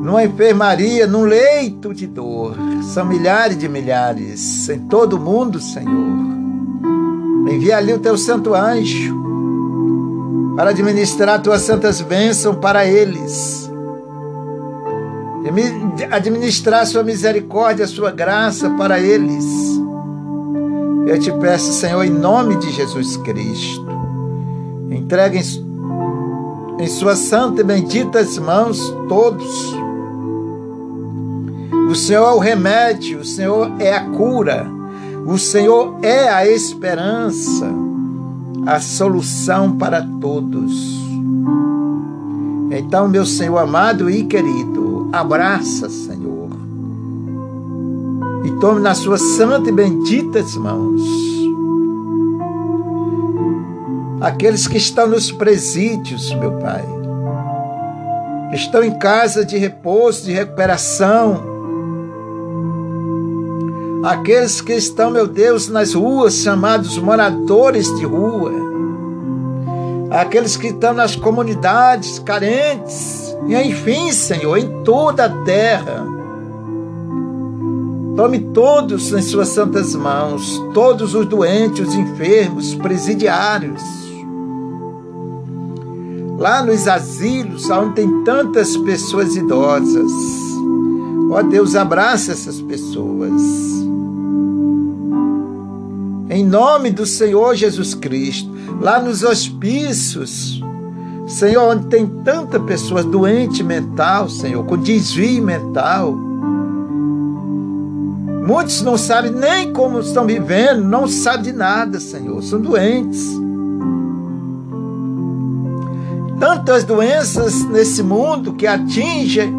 numa 0.02 0.22
enfermaria, 0.22 1.06
num 1.06 1.24
leito 1.24 1.94
de 1.94 2.06
dor. 2.06 2.54
São 2.92 3.06
milhares 3.06 3.56
de 3.56 3.70
milhares 3.70 4.68
em 4.68 4.80
todo 4.80 5.14
o 5.14 5.18
mundo, 5.18 5.58
Senhor. 5.62 6.12
Envia 7.50 7.78
ali 7.78 7.94
o 7.94 7.98
teu 7.98 8.18
santo 8.18 8.54
anjo 8.54 9.16
para 10.54 10.70
administrar 10.70 11.40
tuas 11.40 11.62
santas 11.62 12.02
bênçãos 12.02 12.56
para 12.56 12.86
eles 12.86 13.62
administrar 16.10 16.86
sua 16.86 17.02
misericórdia, 17.02 17.86
sua 17.86 18.10
graça 18.10 18.70
para 18.70 19.00
eles. 19.00 19.44
Eu 21.06 21.18
te 21.18 21.32
peço, 21.32 21.72
Senhor, 21.72 22.04
em 22.04 22.10
nome 22.10 22.56
de 22.56 22.70
Jesus 22.70 23.16
Cristo, 23.18 23.86
entregue 24.90 25.38
em, 25.38 26.84
em 26.84 26.86
suas 26.86 27.18
santas 27.18 27.60
e 27.60 27.64
benditas 27.64 28.38
mãos 28.38 28.78
todos. 29.08 29.74
O 31.90 31.94
Senhor 31.94 32.26
é 32.26 32.34
o 32.34 32.38
remédio, 32.38 33.20
o 33.20 33.24
Senhor 33.24 33.72
é 33.78 33.94
a 33.94 34.04
cura, 34.10 34.70
o 35.26 35.36
Senhor 35.36 35.98
é 36.02 36.28
a 36.28 36.46
esperança, 36.48 37.68
a 38.64 38.80
solução 38.80 39.76
para 39.76 40.06
todos. 40.20 41.02
Então, 42.70 43.08
meu 43.08 43.26
Senhor 43.26 43.58
amado 43.58 44.08
e 44.08 44.24
querido, 44.24 45.10
abraça, 45.12 45.90
Senhor, 45.90 46.11
e 48.44 48.50
tome 48.52 48.80
nas 48.80 48.98
suas 48.98 49.20
santas 49.20 49.68
e 49.68 49.72
benditas 49.72 50.56
mãos. 50.56 51.02
Aqueles 54.20 54.68
que 54.68 54.76
estão 54.76 55.08
nos 55.08 55.32
presídios, 55.32 56.32
meu 56.34 56.52
Pai, 56.52 56.84
estão 58.52 58.82
em 58.84 58.96
casa 58.98 59.44
de 59.44 59.58
repouso, 59.58 60.24
de 60.24 60.32
recuperação, 60.32 61.42
aqueles 64.04 64.60
que 64.60 64.74
estão, 64.74 65.10
meu 65.10 65.26
Deus, 65.26 65.68
nas 65.68 65.94
ruas, 65.94 66.34
chamados 66.34 66.98
moradores 66.98 67.92
de 67.96 68.04
rua, 68.04 68.52
aqueles 70.10 70.56
que 70.56 70.68
estão 70.68 70.92
nas 70.92 71.16
comunidades 71.16 72.18
carentes, 72.18 73.36
e 73.46 73.56
enfim, 73.56 74.12
Senhor, 74.12 74.56
em 74.56 74.82
toda 74.82 75.24
a 75.24 75.44
terra. 75.44 76.21
Tome 78.16 78.38
todos 78.38 79.10
em 79.12 79.22
suas 79.22 79.48
santas 79.48 79.94
mãos, 79.94 80.62
todos 80.74 81.14
os 81.14 81.24
doentes, 81.24 81.88
os 81.88 81.94
enfermos, 81.94 82.74
presidiários. 82.74 83.82
Lá 86.38 86.62
nos 86.62 86.86
asilos, 86.86 87.70
onde 87.70 87.94
tem 87.94 88.24
tantas 88.24 88.76
pessoas 88.76 89.34
idosas. 89.34 90.12
Ó 91.30 91.42
Deus, 91.42 91.74
abraça 91.74 92.32
essas 92.32 92.60
pessoas. 92.60 93.40
Em 96.28 96.44
nome 96.44 96.90
do 96.90 97.06
Senhor 97.06 97.54
Jesus 97.54 97.94
Cristo, 97.94 98.50
lá 98.80 99.00
nos 99.00 99.22
hospícios, 99.22 100.62
Senhor, 101.26 101.62
onde 101.62 101.86
tem 101.86 102.06
tanta 102.06 102.60
pessoa 102.60 103.02
doente 103.02 103.62
mental, 103.64 104.28
Senhor, 104.28 104.62
com 104.64 104.76
desvio 104.76 105.42
mental. 105.42 106.31
Muitos 108.46 108.82
não 108.82 108.98
sabem 108.98 109.30
nem 109.30 109.72
como 109.72 110.00
estão 110.00 110.26
vivendo, 110.26 110.82
não 110.82 111.06
sabem 111.06 111.42
de 111.42 111.52
nada, 111.52 112.00
Senhor, 112.00 112.42
são 112.42 112.60
doentes. 112.60 113.40
Tantas 116.40 116.82
doenças 116.82 117.64
nesse 117.66 118.02
mundo 118.02 118.54
que 118.54 118.66
atingem 118.66 119.54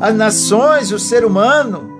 as 0.00 0.16
nações, 0.16 0.90
o 0.90 0.98
ser 0.98 1.22
humano. 1.22 1.92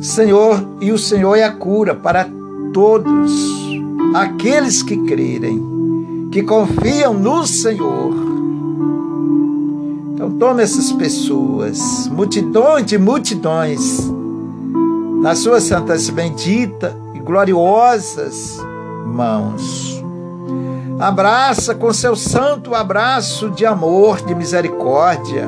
Senhor, 0.00 0.64
e 0.80 0.92
o 0.92 0.98
Senhor 0.98 1.34
é 1.34 1.42
a 1.42 1.50
cura 1.50 1.96
para 1.96 2.28
todos 2.72 3.32
aqueles 4.14 4.84
que 4.84 4.96
crerem, 4.98 6.28
que 6.30 6.44
confiam 6.44 7.12
no 7.12 7.44
Senhor. 7.44 8.14
Então 10.18 10.32
tome 10.32 10.64
essas 10.64 10.90
pessoas, 10.90 12.08
multidões 12.08 12.84
de 12.84 12.98
multidões, 12.98 14.10
nas 15.22 15.38
suas 15.38 15.62
santas 15.62 16.10
benditas 16.10 16.92
e 17.14 17.20
gloriosas 17.20 18.58
mãos. 19.06 20.02
Abraça 20.98 21.72
com 21.72 21.92
seu 21.92 22.16
santo 22.16 22.74
abraço 22.74 23.48
de 23.50 23.64
amor, 23.64 24.20
de 24.20 24.34
misericórdia. 24.34 25.46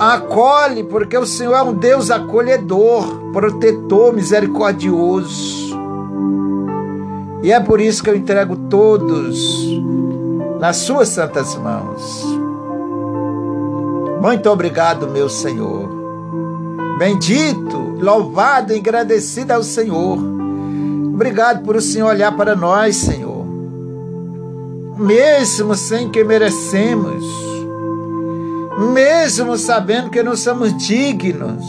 Acolhe, 0.00 0.82
porque 0.84 1.18
o 1.18 1.26
Senhor 1.26 1.56
é 1.56 1.62
um 1.62 1.74
Deus 1.74 2.10
acolhedor, 2.10 3.04
protetor, 3.34 4.14
misericordioso. 4.14 5.78
E 7.42 7.52
é 7.52 7.60
por 7.60 7.82
isso 7.82 8.02
que 8.02 8.08
eu 8.08 8.16
entrego 8.16 8.56
todos 8.70 9.66
nas 10.58 10.78
suas 10.78 11.10
santas 11.10 11.54
mãos. 11.54 12.35
Muito 14.26 14.50
obrigado, 14.50 15.06
meu 15.06 15.28
Senhor. 15.28 15.88
Bendito, 16.98 17.78
louvado 18.00 18.72
e 18.72 18.78
agradecido 18.80 19.52
ao 19.52 19.62
Senhor. 19.62 20.18
Obrigado 21.14 21.62
por 21.62 21.76
o 21.76 21.80
Senhor 21.80 22.08
olhar 22.08 22.36
para 22.36 22.56
nós, 22.56 22.96
Senhor. 22.96 23.46
Mesmo 24.98 25.76
sem 25.76 26.10
que 26.10 26.24
merecemos, 26.24 27.24
mesmo 28.92 29.56
sabendo 29.56 30.10
que 30.10 30.24
não 30.24 30.34
somos 30.34 30.76
dignos, 30.76 31.64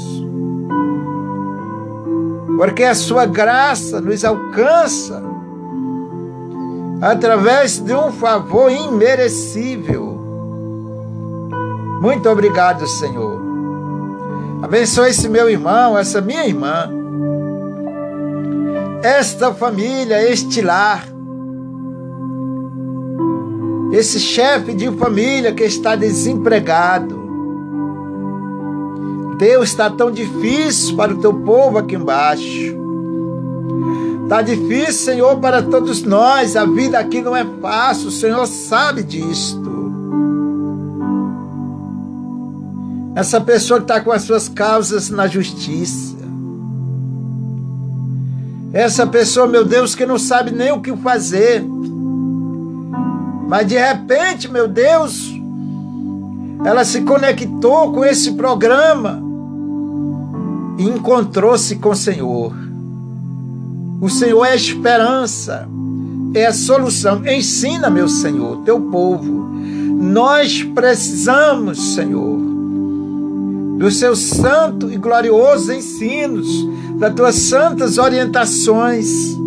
porque 2.58 2.84
a 2.86 2.96
sua 2.96 3.28
graça 3.28 4.02
nos 4.02 4.26
alcança 4.26 5.22
através 7.04 7.78
de 7.78 7.94
um 7.94 8.12
favor 8.12 8.72
imerecível. 8.72 10.17
Muito 12.02 12.30
obrigado, 12.30 12.88
Senhor. 12.88 13.42
Abençoe 14.62 15.10
esse 15.10 15.30
meu 15.30 15.50
irmão, 15.50 15.98
essa 15.98 16.20
minha 16.20 16.46
irmã, 16.46 16.90
esta 19.04 19.54
família, 19.54 20.22
este 20.30 20.62
lar, 20.62 21.06
esse 23.92 24.20
chefe 24.20 24.74
de 24.74 24.92
família 24.92 25.54
que 25.54 25.64
está 25.64 25.96
desempregado. 25.96 27.28
Deus 29.38 29.70
está 29.70 29.90
tão 29.90 30.12
difícil 30.12 30.96
para 30.96 31.14
o 31.14 31.20
teu 31.20 31.34
povo 31.34 31.78
aqui 31.78 31.96
embaixo. 31.96 32.76
Está 34.24 34.42
difícil, 34.42 34.94
Senhor, 34.94 35.38
para 35.38 35.62
todos 35.62 36.02
nós. 36.04 36.56
A 36.56 36.66
vida 36.66 36.98
aqui 36.98 37.22
não 37.22 37.36
é 37.36 37.46
fácil, 37.62 38.08
o 38.10 38.12
Senhor 38.12 38.46
sabe 38.48 39.04
disto. 39.04 39.67
Essa 43.18 43.42
pessoa 43.42 43.80
que 43.80 43.86
está 43.86 44.00
com 44.00 44.12
as 44.12 44.22
suas 44.22 44.48
causas 44.48 45.10
na 45.10 45.26
justiça. 45.26 46.16
Essa 48.72 49.08
pessoa, 49.08 49.48
meu 49.48 49.66
Deus, 49.66 49.96
que 49.96 50.06
não 50.06 50.20
sabe 50.20 50.52
nem 50.52 50.72
o 50.72 50.82
que 50.82 50.96
fazer. 50.98 51.66
Mas 53.48 53.66
de 53.66 53.76
repente, 53.76 54.48
meu 54.48 54.68
Deus, 54.68 55.34
ela 56.64 56.86
se 56.86 57.02
conectou 57.02 57.92
com 57.92 58.06
esse 58.06 58.34
programa 58.34 59.20
e 60.78 60.84
encontrou-se 60.84 61.76
com 61.78 61.90
o 61.90 61.96
Senhor. 61.96 62.54
O 64.00 64.12
Senhor 64.12 64.46
é 64.46 64.52
a 64.52 64.56
esperança, 64.56 65.68
é 66.36 66.46
a 66.46 66.54
solução. 66.54 67.26
Ensina, 67.26 67.90
meu 67.90 68.08
Senhor, 68.08 68.58
teu 68.58 68.80
povo. 68.80 69.50
Nós 70.00 70.62
precisamos, 70.62 71.96
Senhor, 71.96 72.57
dos 73.78 73.98
seus 73.98 74.20
santos 74.20 74.92
e 74.92 74.98
gloriosos 74.98 75.70
ensinos, 75.70 76.48
das 76.98 77.14
tuas 77.14 77.36
santas 77.36 77.98
orientações. 77.98 79.38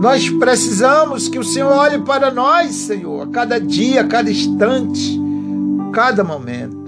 Nós 0.00 0.30
precisamos 0.30 1.28
que 1.28 1.40
o 1.40 1.44
Senhor 1.44 1.72
olhe 1.72 1.98
para 1.98 2.30
nós, 2.30 2.72
Senhor, 2.72 3.22
a 3.22 3.26
cada 3.26 3.60
dia, 3.60 4.02
a 4.02 4.06
cada 4.06 4.30
instante, 4.30 5.20
cada 5.92 6.22
momento. 6.22 6.78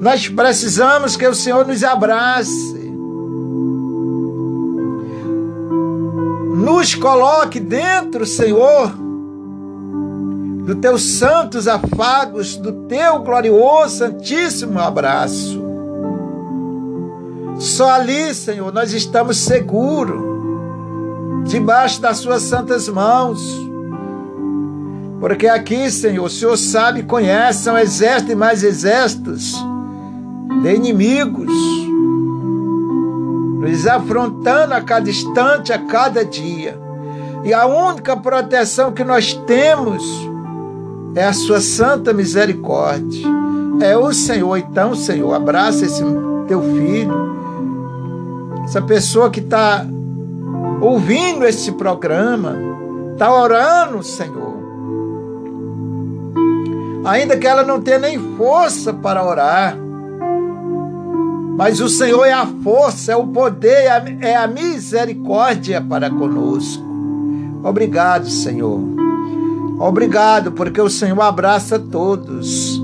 Nós 0.00 0.28
precisamos 0.28 1.16
que 1.16 1.26
o 1.26 1.34
Senhor 1.34 1.66
nos 1.66 1.82
abrace, 1.82 2.74
nos 6.54 6.94
coloque 6.94 7.58
dentro, 7.58 8.24
Senhor, 8.24 9.03
dos 10.64 10.76
teus 10.76 11.02
santos 11.02 11.68
afagos, 11.68 12.56
do 12.56 12.72
teu 12.88 13.20
glorioso, 13.20 13.98
santíssimo 13.98 14.78
abraço. 14.78 15.62
Só 17.58 17.90
ali, 17.90 18.34
Senhor, 18.34 18.72
nós 18.72 18.92
estamos 18.92 19.36
seguros 19.36 20.22
debaixo 21.44 22.00
das 22.00 22.16
suas 22.16 22.42
santas 22.42 22.88
mãos. 22.88 23.40
Porque 25.20 25.46
aqui, 25.46 25.90
Senhor, 25.90 26.24
o 26.24 26.30
Senhor 26.30 26.56
sabe 26.56 27.02
conhece, 27.02 27.62
são 27.62 27.78
exércitos 27.78 28.32
e 28.32 28.34
mais 28.34 28.62
exércitos 28.62 29.54
de 30.62 30.74
inimigos, 30.74 31.52
nos 33.60 33.86
afrontando 33.86 34.72
a 34.72 34.80
cada 34.80 35.08
instante, 35.08 35.72
a 35.72 35.78
cada 35.78 36.24
dia. 36.24 36.78
E 37.44 37.52
a 37.52 37.66
única 37.66 38.16
proteção 38.16 38.92
que 38.92 39.04
nós 39.04 39.34
temos 39.46 40.02
é 41.14 41.24
a 41.24 41.32
sua 41.32 41.60
santa 41.60 42.12
misericórdia. 42.12 43.26
É 43.80 43.96
o 43.96 44.12
Senhor. 44.12 44.56
Então, 44.56 44.94
Senhor, 44.94 45.32
abraça 45.34 45.84
esse 45.84 46.02
teu 46.46 46.60
filho, 46.62 47.34
essa 48.64 48.82
pessoa 48.82 49.30
que 49.30 49.40
está 49.40 49.86
ouvindo 50.80 51.44
esse 51.44 51.72
programa, 51.72 52.56
está 53.12 53.32
orando, 53.32 54.02
Senhor. 54.02 54.54
Ainda 57.04 57.36
que 57.36 57.46
ela 57.46 57.62
não 57.62 57.80
tenha 57.80 57.98
nem 57.98 58.18
força 58.36 58.92
para 58.92 59.24
orar, 59.24 59.76
mas 61.56 61.80
o 61.80 61.88
Senhor 61.88 62.24
é 62.24 62.32
a 62.32 62.46
força, 62.46 63.12
é 63.12 63.16
o 63.16 63.26
poder, 63.26 63.86
é 64.20 64.34
a 64.34 64.46
misericórdia 64.46 65.80
para 65.80 66.10
conosco. 66.10 66.82
Obrigado, 67.62 68.28
Senhor. 68.28 68.93
Obrigado, 69.78 70.52
porque 70.52 70.80
o 70.80 70.88
Senhor 70.88 71.20
abraça 71.20 71.78
todos. 71.78 72.82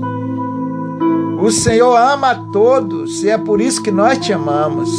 O 1.41 1.49
Senhor 1.49 1.95
ama 1.95 2.31
a 2.31 2.35
todos 2.35 3.23
e 3.23 3.29
é 3.29 3.37
por 3.37 3.59
isso 3.59 3.81
que 3.81 3.91
nós 3.91 4.19
te 4.19 4.31
amamos. 4.31 4.89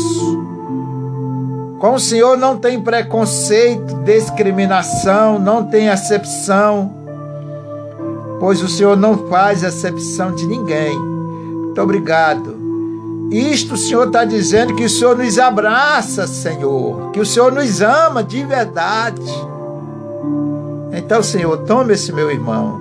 Com 1.79 1.95
o 1.95 2.01
Senhor 2.01 2.37
não 2.37 2.57
tem 2.57 2.81
preconceito, 2.81 3.95
discriminação, 4.05 5.39
não 5.39 5.65
tem 5.65 5.89
acepção, 5.89 6.95
pois 8.41 8.63
o 8.63 8.69
Senhor 8.69 8.97
não 8.97 9.29
faz 9.29 9.63
acepção 9.63 10.35
de 10.35 10.47
ninguém. 10.47 10.99
Muito 10.99 11.81
obrigado. 11.81 12.57
Isto 13.31 13.75
o 13.75 13.79
Senhor 13.79 14.09
está 14.09 14.25
dizendo 14.25 14.75
que 14.75 14.85
o 14.85 14.91
Senhor 14.91 15.17
nos 15.17 15.39
abraça, 15.39 16.27
Senhor, 16.27 17.11
que 17.13 17.21
o 17.21 17.27
Senhor 17.27 17.51
nos 17.51 17.81
ama 17.81 18.23
de 18.23 18.45
verdade. 18.45 19.52
Então, 20.93 21.23
Senhor, 21.23 21.57
tome 21.65 21.95
esse 21.95 22.13
meu 22.13 22.31
irmão, 22.31 22.81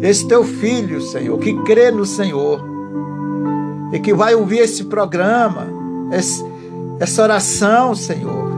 esse 0.00 0.26
teu 0.26 0.44
filho, 0.44 1.00
Senhor, 1.00 1.38
que 1.38 1.54
crê 1.62 1.90
no 1.90 2.06
Senhor 2.06 2.64
e 3.92 3.98
que 3.98 4.14
vai 4.14 4.34
ouvir 4.34 4.60
esse 4.60 4.84
programa 4.84 5.78
essa 7.00 7.22
oração, 7.22 7.94
Senhor. 7.94 8.48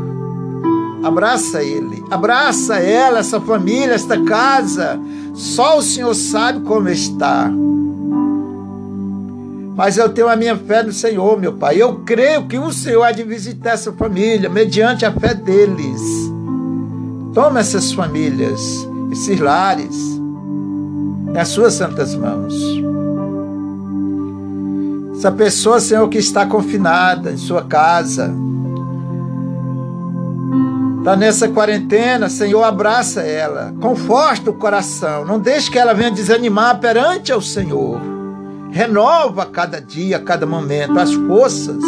Abraça 1.03 1.63
ele, 1.63 2.03
abraça 2.11 2.79
ela, 2.79 3.21
essa 3.21 3.41
família, 3.41 3.95
esta 3.95 4.23
casa. 4.23 4.99
Só 5.35 5.79
o 5.79 5.83
Senhor 5.83 6.15
sabe 6.15 6.61
como 6.61 6.89
está. 6.89 7.51
Mas 9.77 9.97
eu 9.97 10.11
tenho 10.11 10.29
a 10.29 10.37
minha 10.37 10.57
fé 10.57 10.83
no 10.83 10.93
Senhor, 10.93 11.41
meu 11.41 11.55
Pai. 11.55 11.81
Eu 11.81 12.01
creio 12.05 12.47
que 12.47 12.59
o 12.59 12.71
Senhor 12.71 13.03
há 13.03 13.13
de 13.13 13.23
visitar 13.23 13.71
essa 13.71 13.93
família, 13.93 14.51
mediante 14.51 15.07
a 15.07 15.13
fé 15.13 15.33
deles. 15.33 16.31
Toma 17.33 17.61
essas 17.61 17.93
famílias, 17.93 18.61
esses 19.13 19.39
lares, 19.39 20.21
nas 21.33 21.49
suas 21.49 21.75
santas 21.75 22.15
mãos. 22.15 22.55
Essa 25.17 25.31
pessoa, 25.31 25.79
Senhor, 25.79 26.09
que 26.09 26.19
está 26.19 26.47
confinada 26.47 27.31
em 27.31 27.37
sua 27.37 27.63
casa, 27.63 28.35
está 30.99 31.15
nessa 31.15 31.49
quarentena, 31.49 32.29
Senhor, 32.29 32.65
abraça 32.65 33.21
ela, 33.21 33.73
conforta 33.81 34.51
o 34.51 34.55
coração, 34.55 35.25
não 35.25 35.39
deixe 35.39 35.71
que 35.71 35.79
ela 35.79 35.95
venha 35.95 36.11
desanimar 36.11 36.81
perante 36.81 37.31
ao 37.33 37.41
Senhor. 37.41 38.01
renova 38.73 39.47
cada 39.47 39.81
dia, 39.81 40.19
cada 40.19 40.47
momento 40.47 40.99
as 40.99 41.13
forças, 41.13 41.83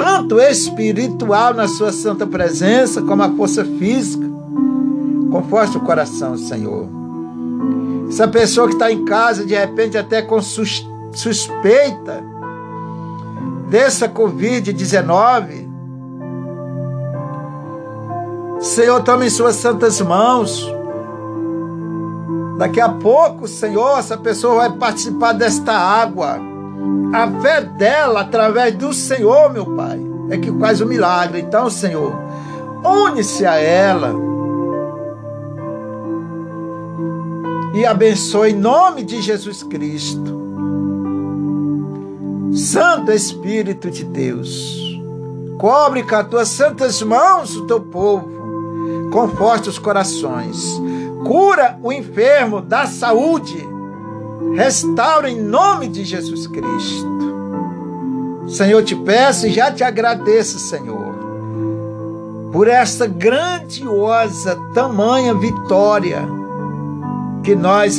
tanto 0.00 0.40
espiritual 0.40 1.52
na 1.52 1.68
sua 1.68 1.92
santa 1.92 2.26
presença, 2.26 3.02
como 3.02 3.22
a 3.22 3.28
força 3.28 3.62
física. 3.62 4.26
Conforte 5.30 5.76
o 5.76 5.80
coração, 5.80 6.38
Senhor. 6.38 6.88
Essa 8.08 8.26
pessoa 8.26 8.66
que 8.66 8.72
está 8.72 8.90
em 8.90 9.04
casa, 9.04 9.44
de 9.44 9.54
repente, 9.54 9.98
até 9.98 10.22
com 10.22 10.40
sus 10.40 10.88
suspeita 11.12 12.24
dessa 13.68 14.08
Covid-19, 14.08 15.68
Senhor, 18.58 19.02
tome 19.02 19.26
em 19.26 19.30
suas 19.30 19.56
santas 19.56 20.00
mãos. 20.00 20.66
Daqui 22.56 22.80
a 22.80 22.88
pouco, 22.88 23.46
Senhor, 23.46 23.98
essa 23.98 24.16
pessoa 24.16 24.54
vai 24.56 24.72
participar 24.72 25.32
desta 25.32 25.72
água. 25.72 26.49
A 27.12 27.30
fé 27.40 27.62
dela, 27.62 28.20
através 28.20 28.74
do 28.74 28.92
Senhor, 28.92 29.52
meu 29.52 29.66
Pai, 29.74 30.00
é 30.30 30.36
que 30.36 30.50
faz 30.52 30.80
o 30.80 30.86
milagre. 30.86 31.40
Então, 31.40 31.68
Senhor, 31.68 32.14
une-se 32.84 33.44
a 33.44 33.56
ela. 33.56 34.14
E 37.74 37.84
abençoe 37.84 38.50
em 38.50 38.56
nome 38.56 39.02
de 39.02 39.20
Jesus 39.20 39.62
Cristo. 39.62 40.38
Santo 42.52 43.12
Espírito 43.12 43.90
de 43.90 44.04
Deus, 44.04 45.00
cobre 45.58 46.02
com 46.02 46.16
as 46.16 46.28
tuas 46.28 46.48
santas 46.48 47.00
mãos 47.02 47.56
o 47.56 47.66
teu 47.66 47.80
povo 47.80 48.40
conforte 49.10 49.68
os 49.68 49.78
corações, 49.78 50.80
cura 51.26 51.78
o 51.82 51.92
enfermo, 51.92 52.60
dá 52.60 52.86
saúde, 52.86 53.68
restaura 54.54 55.30
em 55.30 55.40
nome 55.40 55.88
de 55.88 56.04
Jesus 56.04 56.46
Cristo. 56.46 57.20
Senhor, 58.48 58.82
te 58.82 58.96
peço 58.96 59.46
e 59.46 59.52
já 59.52 59.70
te 59.70 59.84
agradeço, 59.84 60.58
Senhor, 60.58 61.14
por 62.52 62.66
esta 62.66 63.06
grandiosa, 63.06 64.58
tamanha 64.74 65.34
vitória 65.34 66.26
que 67.42 67.54
nós 67.54 67.98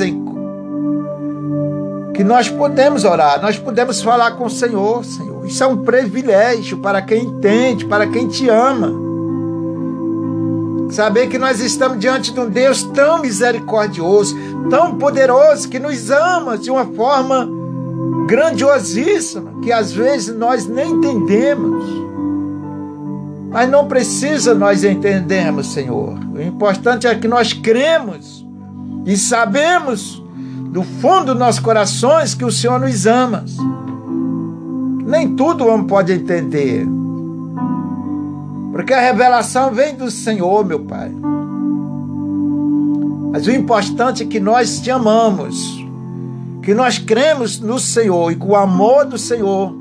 que 2.14 2.24
nós 2.24 2.50
podemos 2.50 3.06
orar, 3.06 3.42
nós 3.42 3.58
podemos 3.58 4.02
falar 4.02 4.32
com 4.32 4.46
o 4.46 4.50
Senhor, 4.50 5.04
Senhor. 5.06 5.46
Isso 5.46 5.64
é 5.64 5.68
um 5.68 5.78
privilégio 5.78 6.78
para 6.78 7.02
quem 7.02 7.24
entende, 7.24 7.86
para 7.86 8.06
quem 8.06 8.28
te 8.28 8.50
ama. 8.50 9.11
Saber 10.92 11.28
que 11.28 11.38
nós 11.38 11.62
estamos 11.62 12.00
diante 12.00 12.34
de 12.34 12.40
um 12.40 12.50
Deus 12.50 12.84
tão 12.84 13.22
misericordioso, 13.22 14.36
tão 14.70 14.98
poderoso, 14.98 15.70
que 15.70 15.80
nos 15.80 16.12
ama 16.12 16.58
de 16.58 16.70
uma 16.70 16.86
forma 16.86 17.48
grandiosíssima, 18.28 19.54
que 19.64 19.72
às 19.72 19.94
vezes 19.94 20.36
nós 20.36 20.68
nem 20.68 20.92
entendemos. 20.92 21.86
Mas 23.50 23.70
não 23.70 23.88
precisa 23.88 24.54
nós 24.54 24.84
entendermos, 24.84 25.68
Senhor. 25.68 26.20
O 26.34 26.42
importante 26.42 27.08
é 27.08 27.16
que 27.16 27.28
nós 27.28 27.54
cremos 27.54 28.46
e 29.06 29.16
sabemos 29.16 30.22
do 30.72 30.84
fundo 30.84 31.28
dos 31.28 31.38
nossos 31.38 31.62
corações 31.62 32.36
que 32.36 32.44
o 32.44 32.52
Senhor 32.52 32.82
nos 32.82 33.06
ama. 33.06 33.46
Nem 35.06 35.38
tudo 35.38 35.64
o 35.64 35.70
homem 35.70 35.88
pode 35.88 36.12
entender. 36.12 36.86
Porque 38.72 38.94
a 38.94 39.02
revelação 39.02 39.74
vem 39.74 39.96
do 39.96 40.10
Senhor, 40.10 40.66
meu 40.66 40.80
Pai. 40.80 41.12
Mas 43.32 43.46
o 43.48 43.52
importante 43.52 44.24
é 44.24 44.26
que 44.26 44.40
nós 44.40 44.80
te 44.80 44.90
amamos, 44.90 45.86
que 46.64 46.74
nós 46.74 46.98
cremos 46.98 47.60
no 47.60 47.80
Senhor 47.80 48.32
e 48.32 48.36
que 48.36 48.46
o 48.46 48.56
amor 48.56 49.06
do 49.06 49.18
Senhor 49.18 49.76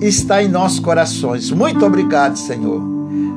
está 0.00 0.42
em 0.42 0.48
nossos 0.48 0.78
corações. 0.78 1.50
Muito 1.50 1.84
obrigado, 1.84 2.36
Senhor. 2.36 2.82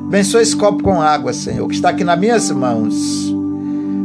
Abençoe 0.06 0.42
esse 0.42 0.56
copo 0.56 0.82
com 0.82 1.00
água, 1.00 1.32
Senhor, 1.32 1.66
que 1.68 1.74
está 1.74 1.90
aqui 1.90 2.04
nas 2.04 2.18
minhas 2.18 2.50
mãos. 2.50 2.94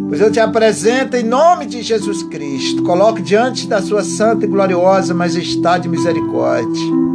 Pois 0.07 0.21
eu 0.21 0.31
te 0.31 0.39
apresento 0.39 1.17
em 1.17 1.23
nome 1.23 1.65
de 1.65 1.81
Jesus 1.81 2.23
Cristo. 2.23 2.83
Coloque 2.83 3.21
diante 3.21 3.67
da 3.67 3.81
sua 3.81 4.03
santa 4.03 4.45
e 4.45 4.47
gloriosa 4.47 5.13
majestade 5.13 5.87
e 5.87 5.91
misericórdia 5.91 7.05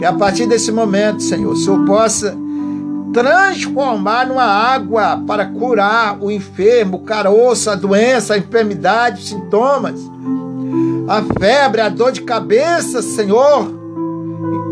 que 0.00 0.04
a 0.06 0.14
partir 0.14 0.46
desse 0.46 0.72
momento, 0.72 1.22
Senhor, 1.22 1.52
o 1.52 1.56
Senhor 1.56 1.84
possa 1.84 2.34
transformar 3.12 4.26
numa 4.26 4.46
água 4.46 5.22
para 5.26 5.44
curar 5.44 6.16
o 6.22 6.30
enfermo, 6.30 6.96
o 6.96 7.00
caroço, 7.02 7.68
a 7.68 7.74
doença, 7.74 8.32
a 8.32 8.38
enfermidade, 8.38 9.20
os 9.20 9.28
sintomas, 9.28 10.00
a 11.06 11.22
febre, 11.38 11.82
a 11.82 11.90
dor 11.90 12.12
de 12.12 12.22
cabeça, 12.22 13.02
Senhor, 13.02 13.70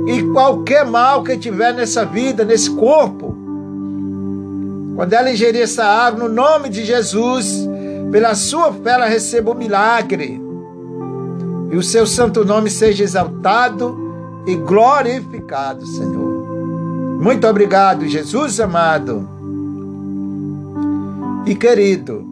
e 0.07 0.23
qualquer 0.33 0.87
mal 0.87 1.23
que 1.23 1.37
tiver 1.37 1.75
nessa 1.75 2.07
vida, 2.07 2.43
nesse 2.43 2.71
corpo. 2.71 3.37
Quando 4.97 5.13
ela 5.13 5.31
ingerir 5.31 5.61
essa 5.61 5.85
água, 5.85 6.27
no 6.27 6.35
nome 6.35 6.71
de 6.71 6.87
Jesus, 6.87 7.69
pela 8.11 8.35
sua 8.35 8.73
fé, 8.73 8.93
ela 8.93 9.07
receba 9.07 9.51
o 9.51 9.55
milagre. 9.55 10.41
E 11.71 11.77
o 11.77 11.83
seu 11.83 12.07
santo 12.07 12.47
nome 12.47 12.71
seja 12.71 13.05
exaltado 13.05 14.08
e 14.47 14.55
glorificado, 14.57 15.87
Senhor. 15.87 17.19
Muito 17.21 17.47
obrigado, 17.47 18.07
Jesus 18.07 18.61
amado 18.61 19.29
e 21.47 21.55
querido. 21.55 22.27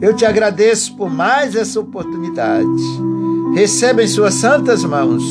Eu 0.00 0.14
te 0.14 0.24
agradeço 0.24 0.96
por 0.96 1.10
mais 1.10 1.54
essa 1.54 1.78
oportunidade. 1.78 2.66
Receba 3.54 4.02
em 4.02 4.08
suas 4.08 4.34
santas 4.34 4.84
mãos. 4.84 5.22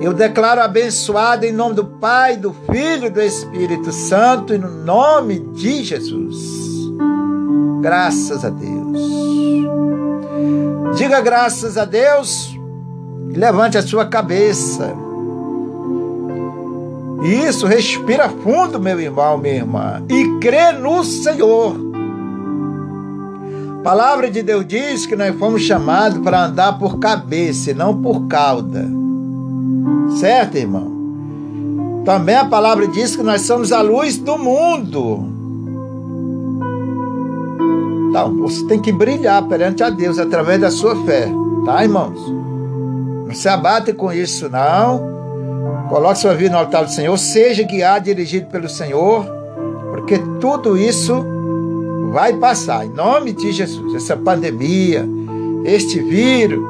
Eu 0.00 0.14
declaro 0.14 0.62
abençoado 0.62 1.44
em 1.44 1.52
nome 1.52 1.74
do 1.74 1.84
Pai, 1.84 2.36
do 2.36 2.54
Filho 2.70 3.06
e 3.06 3.10
do 3.10 3.20
Espírito 3.20 3.92
Santo 3.92 4.54
e 4.54 4.58
no 4.58 4.70
nome 4.70 5.38
de 5.38 5.84
Jesus. 5.84 6.36
Graças 7.82 8.44
a 8.44 8.48
Deus. 8.48 8.98
Diga 10.96 11.20
graças 11.20 11.76
a 11.76 11.84
Deus 11.84 12.49
Levante 13.34 13.78
a 13.78 13.82
sua 13.82 14.06
cabeça. 14.06 14.94
Isso, 17.22 17.66
respira 17.66 18.28
fundo, 18.28 18.80
meu 18.80 18.98
irmão, 18.98 19.36
minha 19.36 19.56
irmã, 19.56 20.02
e 20.08 20.38
crê 20.40 20.72
no 20.72 21.04
Senhor. 21.04 21.76
A 23.78 23.82
palavra 23.82 24.30
de 24.30 24.42
Deus 24.42 24.66
diz 24.66 25.06
que 25.06 25.16
nós 25.16 25.36
fomos 25.38 25.62
chamados 25.62 26.18
para 26.18 26.46
andar 26.46 26.78
por 26.78 26.98
cabeça 26.98 27.70
e 27.70 27.74
não 27.74 28.00
por 28.00 28.26
cauda. 28.26 28.88
Certo, 30.18 30.56
irmão? 30.56 30.90
Também 32.04 32.36
a 32.36 32.46
palavra 32.46 32.88
diz 32.88 33.14
que 33.14 33.22
nós 33.22 33.42
somos 33.42 33.70
a 33.70 33.82
luz 33.82 34.16
do 34.16 34.38
mundo. 34.38 35.26
Então, 38.08 38.34
você 38.38 38.64
tem 38.66 38.80
que 38.80 38.90
brilhar 38.90 39.42
perante 39.46 39.82
a 39.82 39.90
Deus 39.90 40.18
através 40.18 40.60
da 40.60 40.70
sua 40.70 40.96
fé, 41.04 41.28
tá, 41.64 41.82
irmãos? 41.84 42.39
Não 43.30 43.36
se 43.36 43.48
abate 43.48 43.92
com 43.92 44.12
isso, 44.12 44.48
não. 44.48 45.86
Coloque 45.88 46.18
sua 46.18 46.34
vida 46.34 46.50
no 46.50 46.58
altar 46.58 46.84
do 46.84 46.90
Senhor. 46.90 47.16
Seja 47.16 47.62
guiado, 47.62 48.06
dirigido 48.06 48.46
pelo 48.46 48.68
Senhor, 48.68 49.24
porque 49.92 50.18
tudo 50.40 50.76
isso 50.76 51.24
vai 52.10 52.32
passar. 52.32 52.84
Em 52.84 52.88
nome 52.88 53.32
de 53.32 53.52
Jesus. 53.52 53.94
Essa 53.94 54.16
pandemia, 54.16 55.08
este 55.64 56.00
vírus, 56.00 56.60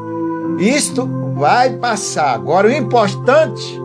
isto 0.58 1.08
vai 1.34 1.70
passar. 1.70 2.34
Agora, 2.34 2.68
o 2.68 2.70
importante 2.70 3.80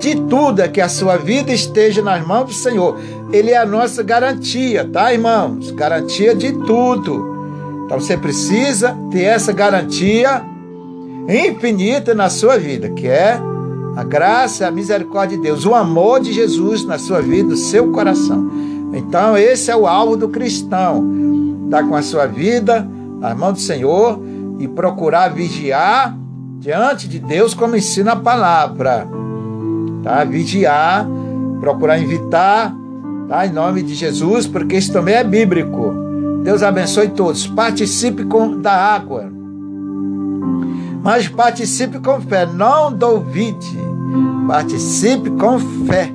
de 0.00 0.14
tudo 0.22 0.62
é 0.62 0.68
que 0.68 0.80
a 0.80 0.88
sua 0.88 1.18
vida 1.18 1.52
esteja 1.52 2.00
nas 2.00 2.26
mãos 2.26 2.46
do 2.46 2.54
Senhor. 2.54 2.98
Ele 3.30 3.50
é 3.50 3.58
a 3.58 3.66
nossa 3.66 4.02
garantia, 4.02 4.88
tá, 4.90 5.12
irmãos? 5.12 5.70
Garantia 5.72 6.34
de 6.34 6.50
tudo. 6.50 7.84
Então 7.84 8.00
você 8.00 8.16
precisa 8.16 8.96
ter 9.10 9.24
essa 9.24 9.52
garantia 9.52 10.50
infinita 11.28 12.14
na 12.14 12.28
sua 12.28 12.58
vida, 12.58 12.88
que 12.90 13.06
é 13.06 13.38
a 13.96 14.02
graça, 14.02 14.66
a 14.66 14.70
misericórdia 14.70 15.36
de 15.36 15.42
Deus, 15.42 15.64
o 15.64 15.74
amor 15.74 16.20
de 16.20 16.32
Jesus 16.32 16.84
na 16.84 16.98
sua 16.98 17.20
vida, 17.20 17.50
no 17.50 17.56
seu 17.56 17.92
coração. 17.92 18.50
Então, 18.92 19.36
esse 19.36 19.70
é 19.70 19.76
o 19.76 19.86
alvo 19.86 20.16
do 20.16 20.28
cristão: 20.28 21.64
estar 21.64 21.84
com 21.84 21.94
a 21.94 22.02
sua 22.02 22.26
vida 22.26 22.86
nas 23.20 23.36
mãos 23.36 23.52
do 23.54 23.60
Senhor 23.60 24.20
e 24.58 24.66
procurar 24.66 25.28
vigiar 25.28 26.16
diante 26.58 27.08
de 27.08 27.18
Deus, 27.18 27.54
como 27.54 27.76
ensina 27.76 28.12
a 28.12 28.16
palavra. 28.16 29.06
Tá? 30.02 30.24
Vigiar, 30.24 31.06
procurar 31.60 31.98
invitar, 31.98 32.74
tá? 33.28 33.46
em 33.46 33.52
nome 33.52 33.82
de 33.82 33.94
Jesus, 33.94 34.46
porque 34.46 34.76
isso 34.76 34.92
também 34.92 35.14
é 35.14 35.24
bíblico. 35.24 35.94
Deus 36.42 36.62
abençoe 36.62 37.08
todos. 37.08 37.46
Participe 37.46 38.24
com, 38.24 38.60
da 38.60 38.72
água 38.72 39.41
mas 41.02 41.28
participe 41.28 41.98
com 41.98 42.20
fé, 42.20 42.46
não 42.46 42.92
duvide, 42.92 43.76
participe 44.46 45.30
com 45.30 45.58
fé, 45.86 46.12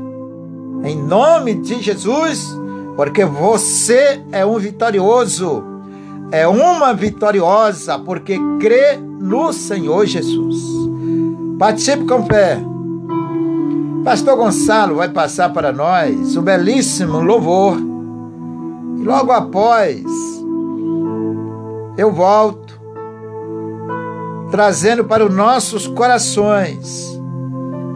em 0.83 0.95
nome 0.95 1.55
de 1.55 1.81
Jesus, 1.81 2.47
porque 2.95 3.25
você 3.25 4.21
é 4.31 4.45
um 4.45 4.57
vitorioso. 4.57 5.63
é 6.31 6.47
uma 6.47 6.93
vitoriosa, 6.93 7.97
porque 7.99 8.37
crê 8.59 8.97
no 8.97 9.53
Senhor 9.53 10.05
Jesus. 10.05 10.57
Participe 11.57 12.05
com 12.05 12.25
fé. 12.25 12.59
Pastor 14.03 14.35
Gonçalo 14.37 14.95
vai 14.95 15.09
passar 15.09 15.53
para 15.53 15.71
nós 15.71 16.35
um 16.35 16.41
belíssimo 16.41 17.21
louvor. 17.21 17.77
E 18.97 19.03
logo 19.03 19.31
após, 19.31 20.03
eu 21.97 22.11
volto, 22.11 22.66
trazendo 24.51 25.03
para 25.03 25.25
os 25.25 25.33
nossos 25.33 25.87
corações 25.87 27.17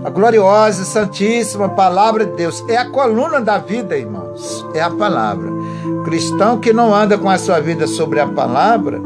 a 0.03 0.09
gloriosa, 0.09 0.83
santíssima 0.83 1.69
palavra 1.69 2.25
de 2.25 2.33
Deus. 2.33 2.63
É 2.67 2.77
a 2.77 2.89
coluna 2.89 3.39
da 3.39 3.57
vida, 3.57 3.97
irmãos. 3.97 4.65
É 4.73 4.81
a 4.81 4.89
palavra. 4.89 5.51
O 5.51 6.03
cristão 6.03 6.59
que 6.59 6.73
não 6.73 6.93
anda 6.93 7.17
com 7.17 7.29
a 7.29 7.37
sua 7.37 7.59
vida 7.59 7.85
sobre 7.85 8.19
a 8.19 8.27
palavra, 8.27 8.99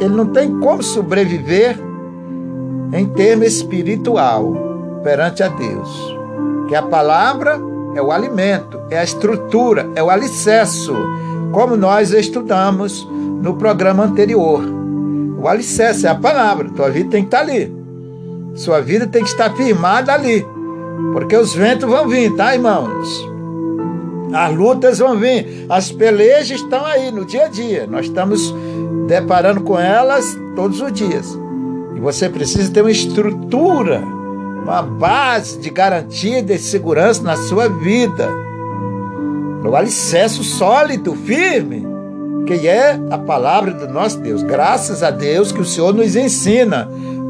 ele 0.00 0.14
não 0.14 0.26
tem 0.26 0.58
como 0.58 0.82
sobreviver 0.82 1.78
em 2.92 3.06
termo 3.06 3.44
espiritual 3.44 4.52
perante 5.04 5.42
a 5.42 5.48
Deus. 5.48 6.16
Que 6.68 6.74
a 6.74 6.82
palavra 6.82 7.60
é 7.94 8.02
o 8.02 8.10
alimento, 8.10 8.80
é 8.90 8.98
a 8.98 9.04
estrutura, 9.04 9.88
é 9.94 10.02
o 10.02 10.10
alicerce, 10.10 10.90
como 11.52 11.76
nós 11.76 12.10
estudamos 12.10 13.08
no 13.40 13.54
programa 13.54 14.04
anterior. 14.04 14.73
O 15.44 15.48
alicerce 15.48 16.06
é 16.06 16.08
a 16.08 16.14
palavra, 16.14 16.70
tua 16.70 16.88
vida 16.88 17.10
tem 17.10 17.20
que 17.20 17.26
estar 17.26 17.40
ali. 17.40 17.70
Sua 18.54 18.80
vida 18.80 19.06
tem 19.06 19.22
que 19.22 19.28
estar 19.28 19.54
firmada 19.54 20.14
ali. 20.14 20.42
Porque 21.12 21.36
os 21.36 21.54
ventos 21.54 21.86
vão 21.86 22.08
vir, 22.08 22.34
tá, 22.34 22.54
irmãos? 22.54 23.28
As 24.32 24.56
lutas 24.56 25.00
vão 25.00 25.18
vir, 25.18 25.66
as 25.68 25.92
pelejas 25.92 26.62
estão 26.62 26.82
aí 26.86 27.10
no 27.10 27.26
dia 27.26 27.44
a 27.44 27.48
dia. 27.48 27.86
Nós 27.86 28.06
estamos 28.06 28.54
deparando 29.06 29.60
com 29.60 29.78
elas 29.78 30.34
todos 30.56 30.80
os 30.80 30.90
dias. 30.90 31.38
E 31.94 32.00
você 32.00 32.26
precisa 32.30 32.72
ter 32.72 32.80
uma 32.80 32.90
estrutura, 32.90 34.00
uma 34.62 34.80
base 34.80 35.58
de 35.58 35.68
garantia 35.68 36.42
de 36.42 36.56
segurança 36.56 37.22
na 37.22 37.36
sua 37.36 37.68
vida. 37.68 38.30
No 39.62 39.76
alicerce 39.76 40.42
sólido, 40.42 41.14
firme, 41.14 41.83
que 42.46 42.68
é 42.68 42.98
a 43.10 43.18
palavra 43.18 43.72
do 43.72 43.92
nosso 43.92 44.18
Deus. 44.20 44.42
Graças 44.42 45.02
a 45.02 45.10
Deus 45.10 45.50
que 45.50 45.60
o 45.60 45.64
Senhor 45.64 45.94
nos 45.94 46.14
ensina 46.14 46.88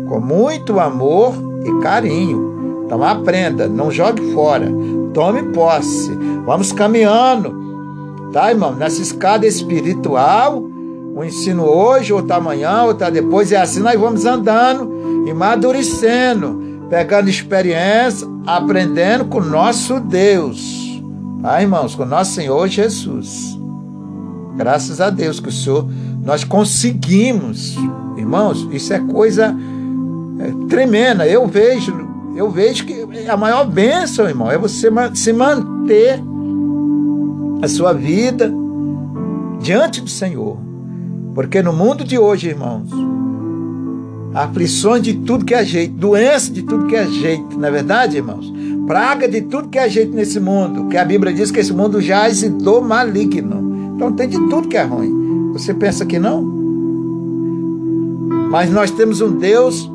com 0.08 0.20
muito 0.20 0.78
amor 0.80 1.34
e 1.64 1.82
carinho. 1.82 2.84
Então 2.84 3.02
aprenda, 3.02 3.66
não 3.66 3.90
jogue 3.90 4.32
fora, 4.32 4.70
tome 5.12 5.42
posse. 5.52 6.10
Vamos 6.44 6.72
caminhando, 6.72 8.30
tá, 8.32 8.50
irmão? 8.50 8.74
Nessa 8.74 9.00
escada 9.00 9.46
espiritual, 9.46 10.62
o 11.14 11.24
ensino 11.24 11.64
hoje, 11.64 12.12
outra 12.12 12.36
amanhã, 12.36 12.82
outra 12.82 13.10
depois, 13.10 13.50
e 13.50 13.56
assim 13.56 13.80
nós 13.80 13.98
vamos 13.98 14.26
andando 14.26 15.24
e 15.26 15.32
madurecendo, 15.32 16.86
pegando 16.90 17.30
experiência, 17.30 18.28
aprendendo 18.46 19.24
com 19.24 19.40
nosso 19.40 19.98
Deus, 20.00 21.00
tá, 21.40 21.62
irmãos? 21.62 21.94
Com 21.94 22.04
nosso 22.04 22.32
Senhor 22.32 22.68
Jesus. 22.68 23.63
Graças 24.56 25.00
a 25.00 25.10
Deus 25.10 25.40
que 25.40 25.48
o 25.48 25.52
Senhor, 25.52 25.88
nós 26.22 26.44
conseguimos, 26.44 27.76
irmãos, 28.16 28.68
isso 28.72 28.92
é 28.92 29.00
coisa 29.00 29.54
é, 30.38 30.66
tremenda. 30.68 31.26
Eu 31.26 31.46
vejo, 31.46 31.92
eu 32.36 32.50
vejo 32.50 32.86
que 32.86 33.06
a 33.28 33.36
maior 33.36 33.64
bênção, 33.64 34.28
irmão, 34.28 34.50
é 34.50 34.56
você 34.56 34.88
se 35.14 35.32
manter 35.32 36.22
a 37.62 37.68
sua 37.68 37.92
vida 37.92 38.52
diante 39.60 40.00
do 40.00 40.10
Senhor. 40.10 40.56
Porque 41.34 41.62
no 41.62 41.72
mundo 41.72 42.04
de 42.04 42.16
hoje, 42.16 42.48
irmãos, 42.48 42.88
aflições 44.34 45.02
de 45.02 45.14
tudo 45.14 45.44
que 45.44 45.54
é 45.54 45.64
jeito, 45.64 45.94
doença 45.94 46.52
de 46.52 46.62
tudo 46.62 46.86
que 46.86 46.94
é 46.94 47.06
jeito, 47.06 47.58
não 47.58 47.68
é 47.68 47.70
verdade, 47.70 48.16
irmãos? 48.16 48.52
Praga 48.86 49.26
de 49.26 49.40
tudo 49.40 49.68
que 49.68 49.78
é 49.78 49.88
jeito 49.88 50.14
nesse 50.14 50.38
mundo, 50.38 50.88
que 50.88 50.96
a 50.96 51.04
Bíblia 51.04 51.32
diz 51.32 51.50
que 51.50 51.60
esse 51.60 51.72
mundo 51.72 52.00
jaz 52.00 52.42
do 52.42 52.80
maligno. 52.82 53.73
Então 53.94 54.12
tem 54.12 54.28
de 54.28 54.38
tudo 54.48 54.68
que 54.68 54.76
é 54.76 54.82
ruim. 54.82 55.52
Você 55.52 55.72
pensa 55.72 56.04
que 56.04 56.18
não? 56.18 56.42
Mas 58.50 58.70
nós 58.70 58.90
temos 58.90 59.20
um 59.20 59.32
Deus 59.32 59.90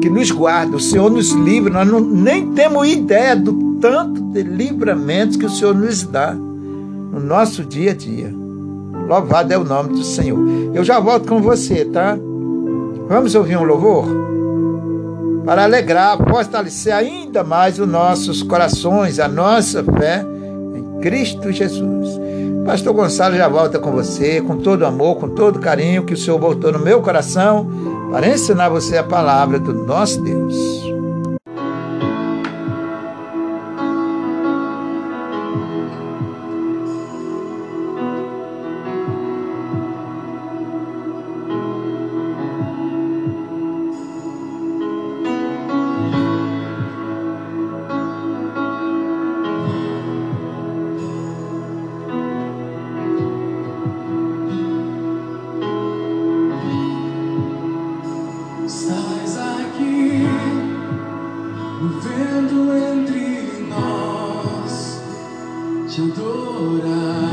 que 0.00 0.08
nos 0.08 0.30
guarda, 0.30 0.76
o 0.76 0.80
Senhor 0.80 1.10
nos 1.10 1.32
livra, 1.32 1.72
nós 1.72 1.88
não, 1.88 2.00
nem 2.00 2.52
temos 2.52 2.88
ideia 2.88 3.34
do 3.34 3.52
tanto 3.80 4.20
de 4.20 4.42
livramentos 4.42 5.36
que 5.36 5.46
o 5.46 5.50
Senhor 5.50 5.74
nos 5.74 6.04
dá 6.04 6.34
no 6.34 7.20
nosso 7.20 7.64
dia 7.64 7.92
a 7.92 7.94
dia. 7.94 8.32
Louvado 9.08 9.52
é 9.52 9.58
o 9.58 9.64
nome 9.64 9.90
do 9.90 10.04
Senhor. 10.04 10.38
Eu 10.74 10.84
já 10.84 11.00
volto 11.00 11.28
com 11.28 11.40
você, 11.40 11.84
tá? 11.84 12.16
Vamos 13.08 13.34
ouvir 13.34 13.56
um 13.56 13.64
louvor? 13.64 14.06
Para 15.44 15.64
alegrar, 15.64 16.18
fortalecer 16.28 16.92
ainda 16.92 17.42
mais 17.42 17.78
os 17.78 17.88
nossos 17.88 18.42
corações, 18.42 19.18
a 19.18 19.26
nossa 19.26 19.82
fé 19.82 20.24
em 20.76 21.00
Cristo 21.00 21.50
Jesus. 21.50 22.27
Pastor 22.64 22.92
Gonçalo 22.92 23.36
já 23.36 23.48
volta 23.48 23.78
com 23.78 23.90
você, 23.90 24.40
com 24.42 24.58
todo 24.58 24.84
amor, 24.84 25.16
com 25.16 25.28
todo 25.28 25.58
carinho 25.58 26.04
que 26.04 26.14
o 26.14 26.16
Senhor 26.16 26.38
voltou 26.38 26.70
no 26.70 26.78
meu 26.78 27.00
coração 27.00 27.66
para 28.10 28.28
ensinar 28.28 28.68
você 28.68 28.98
a 28.98 29.04
palavra 29.04 29.58
do 29.58 29.72
nosso 29.72 30.20
Deus. 30.20 30.77
Te 65.98 67.27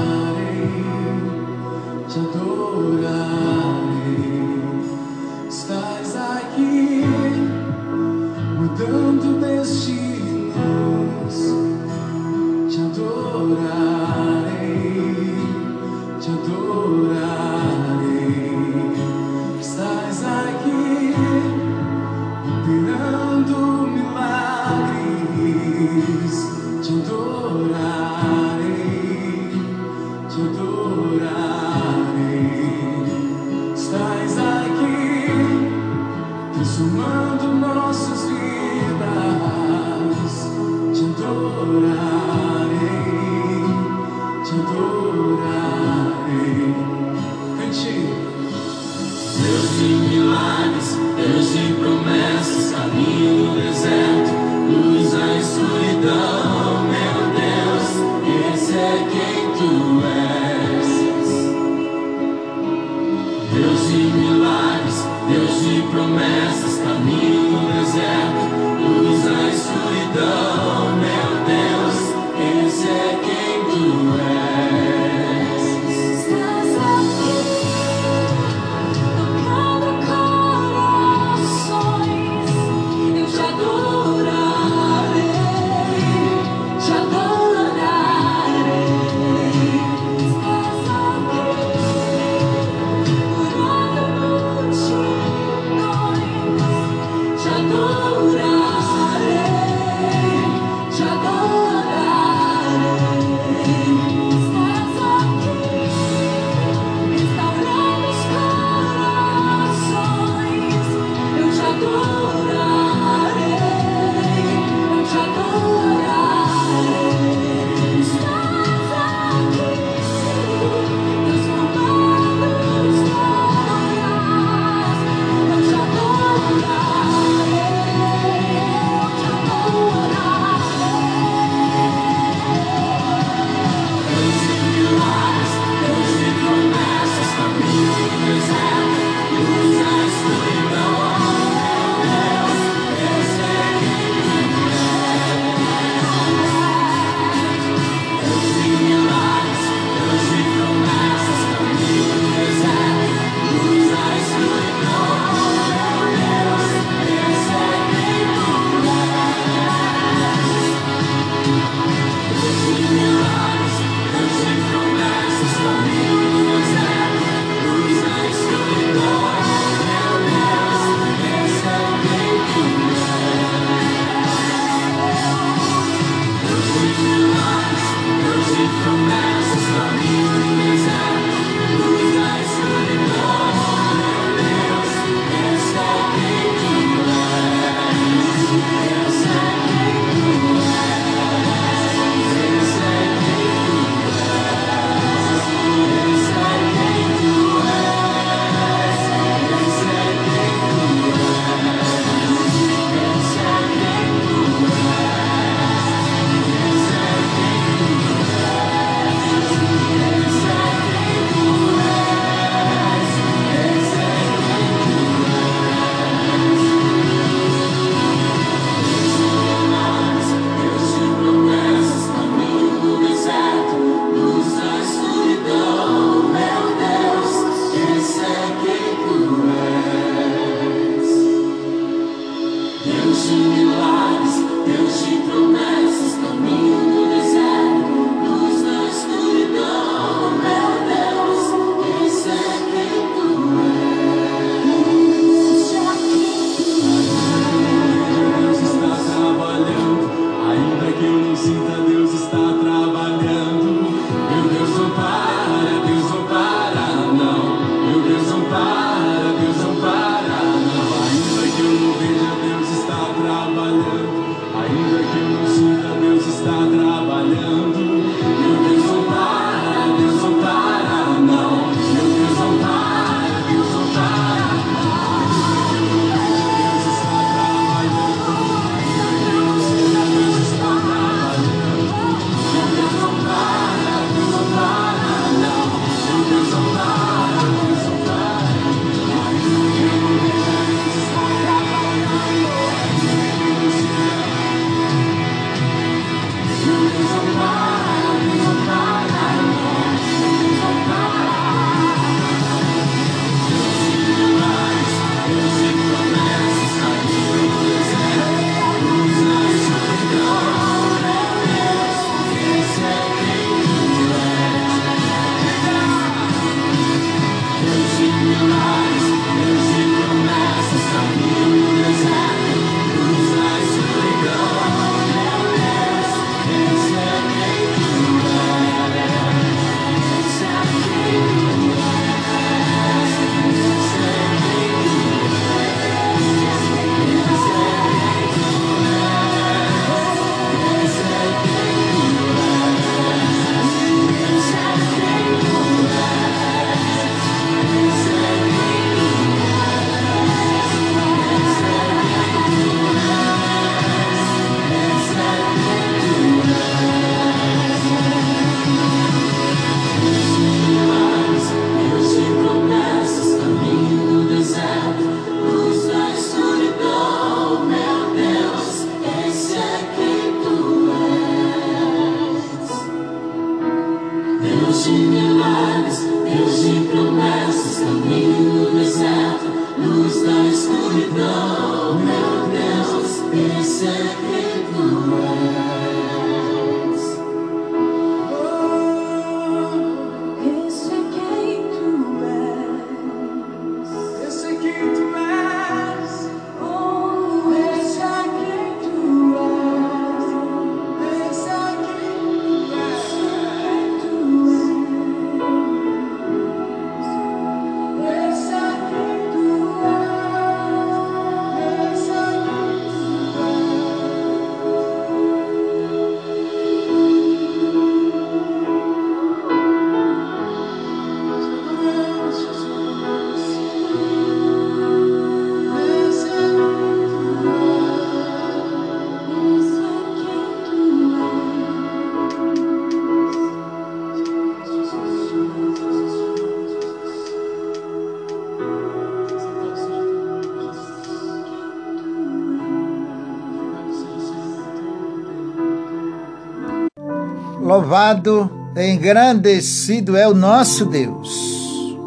Louvado 447.65 448.47
engrandecido 448.77 450.15
é 450.15 450.27
o 450.27 450.35
nosso 450.35 450.85
Deus. 450.85 451.97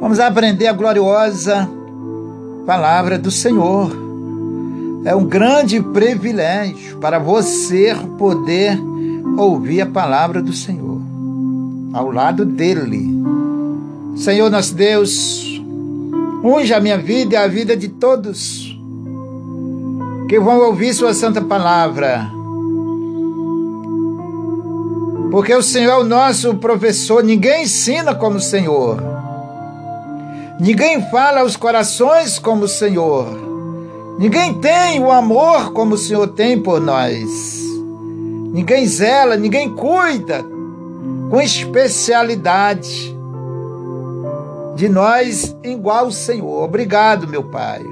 Vamos 0.00 0.18
aprender 0.18 0.68
a 0.68 0.72
gloriosa 0.72 1.68
palavra 2.64 3.18
do 3.18 3.30
Senhor. 3.30 3.94
É 5.04 5.14
um 5.14 5.26
grande 5.26 5.82
privilégio 5.82 6.96
para 6.96 7.18
você 7.18 7.94
poder 8.16 8.80
ouvir 9.36 9.82
a 9.82 9.86
palavra 9.86 10.40
do 10.40 10.54
Senhor 10.54 11.02
ao 11.92 12.10
lado 12.10 12.46
dele. 12.46 13.06
Senhor 14.16 14.50
nosso 14.50 14.74
Deus, 14.74 15.62
unja 16.42 16.78
a 16.78 16.80
minha 16.80 16.96
vida 16.96 17.34
e 17.34 17.36
a 17.36 17.46
vida 17.46 17.76
de 17.76 17.88
todos 17.88 18.80
que 20.26 20.40
vão 20.40 20.58
ouvir 20.60 20.94
Sua 20.94 21.12
santa 21.12 21.42
palavra. 21.42 22.39
Porque 25.30 25.54
o 25.54 25.62
Senhor 25.62 25.92
é 25.92 25.96
o 25.98 26.04
nosso 26.04 26.54
professor, 26.56 27.22
ninguém 27.22 27.62
ensina 27.62 28.14
como 28.14 28.36
o 28.36 28.40
Senhor. 28.40 29.00
Ninguém 30.58 31.00
fala 31.10 31.40
aos 31.40 31.56
corações 31.56 32.38
como 32.38 32.64
o 32.64 32.68
Senhor. 32.68 33.26
Ninguém 34.18 34.54
tem 34.54 35.00
o 35.00 35.10
amor 35.10 35.72
como 35.72 35.94
o 35.94 35.98
Senhor 35.98 36.26
tem 36.28 36.60
por 36.60 36.80
nós. 36.80 37.64
Ninguém 38.52 38.86
zela, 38.86 39.36
ninguém 39.36 39.70
cuida 39.70 40.44
com 41.30 41.40
especialidade 41.40 43.16
de 44.74 44.88
nós 44.88 45.56
igual 45.62 46.08
o 46.08 46.12
Senhor. 46.12 46.64
Obrigado, 46.64 47.28
meu 47.28 47.44
Pai. 47.44 47.82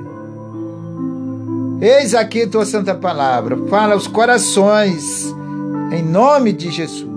Eis 1.81 2.15
aqui 2.15 2.47
tua 2.47 2.67
santa 2.67 2.95
palavra. 2.95 3.57
Fala 3.69 3.95
aos 3.95 4.09
corações, 4.09 5.35
em 5.93 6.03
nome 6.03 6.53
de 6.53 6.71
Jesus. 6.71 7.08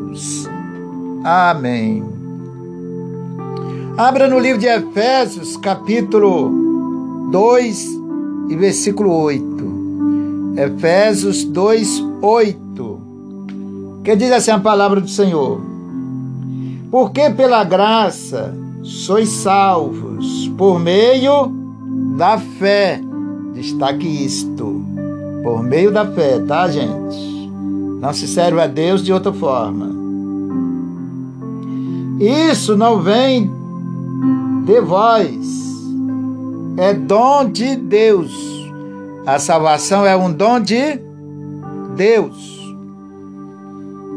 Amém. 1.23 2.03
Abra 3.97 4.27
no 4.27 4.39
livro 4.39 4.59
de 4.59 4.67
Efésios, 4.67 5.57
capítulo 5.57 7.29
2 7.31 7.87
e 8.49 8.55
versículo 8.55 9.13
8. 9.13 10.53
Efésios 10.57 11.43
2, 11.43 12.03
8. 12.21 13.01
Que 14.03 14.15
diz 14.15 14.31
assim 14.31 14.51
a 14.51 14.59
palavra 14.59 14.99
do 14.99 15.09
Senhor: 15.09 15.61
Porque 16.89 17.29
pela 17.29 17.63
graça 17.63 18.53
sois 18.83 19.29
salvos, 19.29 20.51
por 20.57 20.79
meio 20.79 21.51
da 22.17 22.37
fé 22.37 23.01
Destaque 23.53 24.07
isto. 24.07 24.83
Por 25.43 25.61
meio 25.61 25.91
da 25.91 26.05
fé, 26.05 26.39
tá, 26.39 26.67
gente? 26.67 27.49
Não 27.99 28.13
se 28.13 28.27
serve 28.27 28.61
a 28.61 28.67
Deus 28.67 29.03
de 29.03 29.11
outra 29.11 29.31
forma. 29.31 30.00
Isso 32.21 32.77
não 32.77 33.01
vem 33.01 33.51
de 34.65 34.79
vós. 34.81 35.61
É 36.77 36.93
dom 36.93 37.49
de 37.49 37.75
Deus. 37.75 38.31
A 39.25 39.39
salvação 39.39 40.05
é 40.05 40.15
um 40.15 40.31
dom 40.31 40.59
de 40.59 40.99
Deus. 41.95 42.61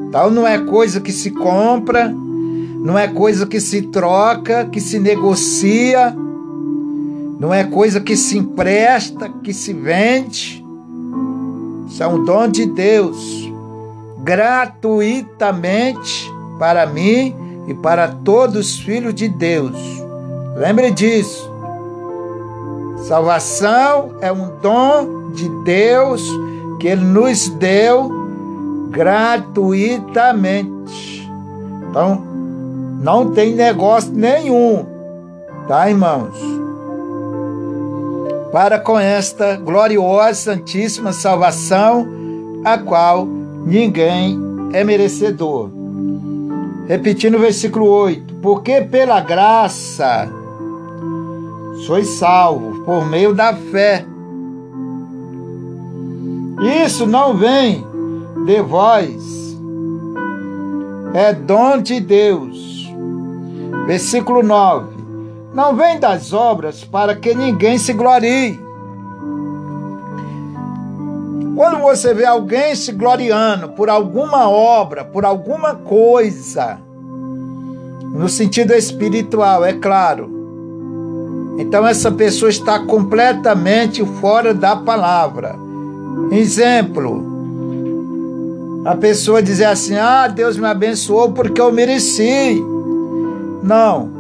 Então 0.07 0.31
não 0.31 0.47
é 0.47 0.59
coisa 0.59 1.01
que 1.01 1.13
se 1.13 1.31
compra, 1.31 2.09
não 2.09 2.99
é 2.99 3.09
coisa 3.09 3.47
que 3.47 3.59
se 3.59 3.83
troca, 3.83 4.67
que 4.67 4.81
se 4.81 4.99
negocia 4.99 6.15
não 7.45 7.53
é 7.53 7.65
coisa 7.65 8.01
que 8.01 8.17
se 8.17 8.39
empresta, 8.39 9.29
que 9.29 9.53
se 9.53 9.75
vende. 9.75 10.65
Isso 11.87 12.03
é 12.03 12.07
um 12.07 12.25
dom 12.25 12.49
de 12.49 12.65
Deus, 12.65 13.53
gratuitamente 14.23 16.33
para 16.59 16.87
mim 16.87 17.37
e 17.67 17.75
para 17.75 18.09
todos 18.09 18.57
os 18.57 18.79
filhos 18.79 19.15
de 19.15 19.29
Deus. 19.29 19.77
Lembre 20.57 20.91
disso. 20.91 21.53
Salvação 23.07 24.17
é 24.21 24.33
um 24.33 24.59
dom 24.61 25.31
de 25.33 25.49
Deus 25.65 26.29
que 26.81 26.89
Ele 26.89 27.05
nos 27.05 27.49
deu 27.49 28.11
gratuitamente. 28.91 31.31
Então, 31.91 32.23
não 33.01 33.33
tem 33.33 33.55
negócio 33.55 34.13
nenhum, 34.13 34.85
tá, 35.69 35.91
irmãos? 35.91 36.65
para 38.55 38.79
com 38.79 38.97
esta 38.97 39.57
gloriosa, 39.57 40.55
santíssima 40.55 41.13
salvação, 41.13 42.07
a 42.65 42.79
qual 42.79 43.27
ninguém 43.27 44.39
é 44.73 44.85
merecedor. 44.85 45.71
Repetindo 46.87 47.37
o 47.37 47.41
versículo 47.41 47.87
8: 47.87 48.35
Porque 48.37 48.81
pela 48.81 49.21
graça 49.21 50.29
sois 51.87 52.09
salvos 52.09 52.79
por 52.85 53.07
meio 53.07 53.35
da 53.35 53.55
fé. 53.55 54.05
Isso 56.85 57.07
não 57.07 57.37
vem 57.37 57.85
de 58.47 58.63
vós, 58.63 59.59
é 61.13 61.33
dom 61.33 61.81
de 61.81 62.01
Deus. 62.01 62.93
Versículo 63.87 64.43
9: 64.43 64.95
não 65.55 65.77
vem 65.77 66.01
das 66.01 66.33
obras 66.33 66.83
para 66.83 67.15
que 67.15 67.33
ninguém 67.33 67.79
se 67.79 67.93
glorie. 67.93 68.59
Quando 71.55 71.79
você 71.81 72.13
vê 72.13 72.25
alguém 72.25 72.75
se 72.75 72.91
gloriando 72.91 73.69
por 73.71 73.89
alguma 73.89 74.49
obra, 74.49 75.05
por 75.05 75.25
alguma 75.25 75.75
coisa, 75.75 76.79
no 78.13 78.29
sentido 78.29 78.73
espiritual, 78.73 79.65
é 79.65 79.73
claro. 79.73 80.33
Então 81.59 81.87
essa 81.87 82.11
pessoa 82.11 82.49
está 82.49 82.81
completamente 82.81 84.05
fora 84.21 84.53
da 84.53 84.75
palavra. 84.75 85.55
Exemplo, 86.33 87.23
a 88.85 88.97
pessoa 88.97 89.43
dizer 89.43 89.67
assim: 89.67 89.95
"Ah, 89.97 90.27
Deus 90.27 90.57
me 90.57 90.67
abençoou 90.67 91.31
porque 91.33 91.61
eu 91.61 91.73
mereci". 91.73 92.61
Não. 93.63 94.13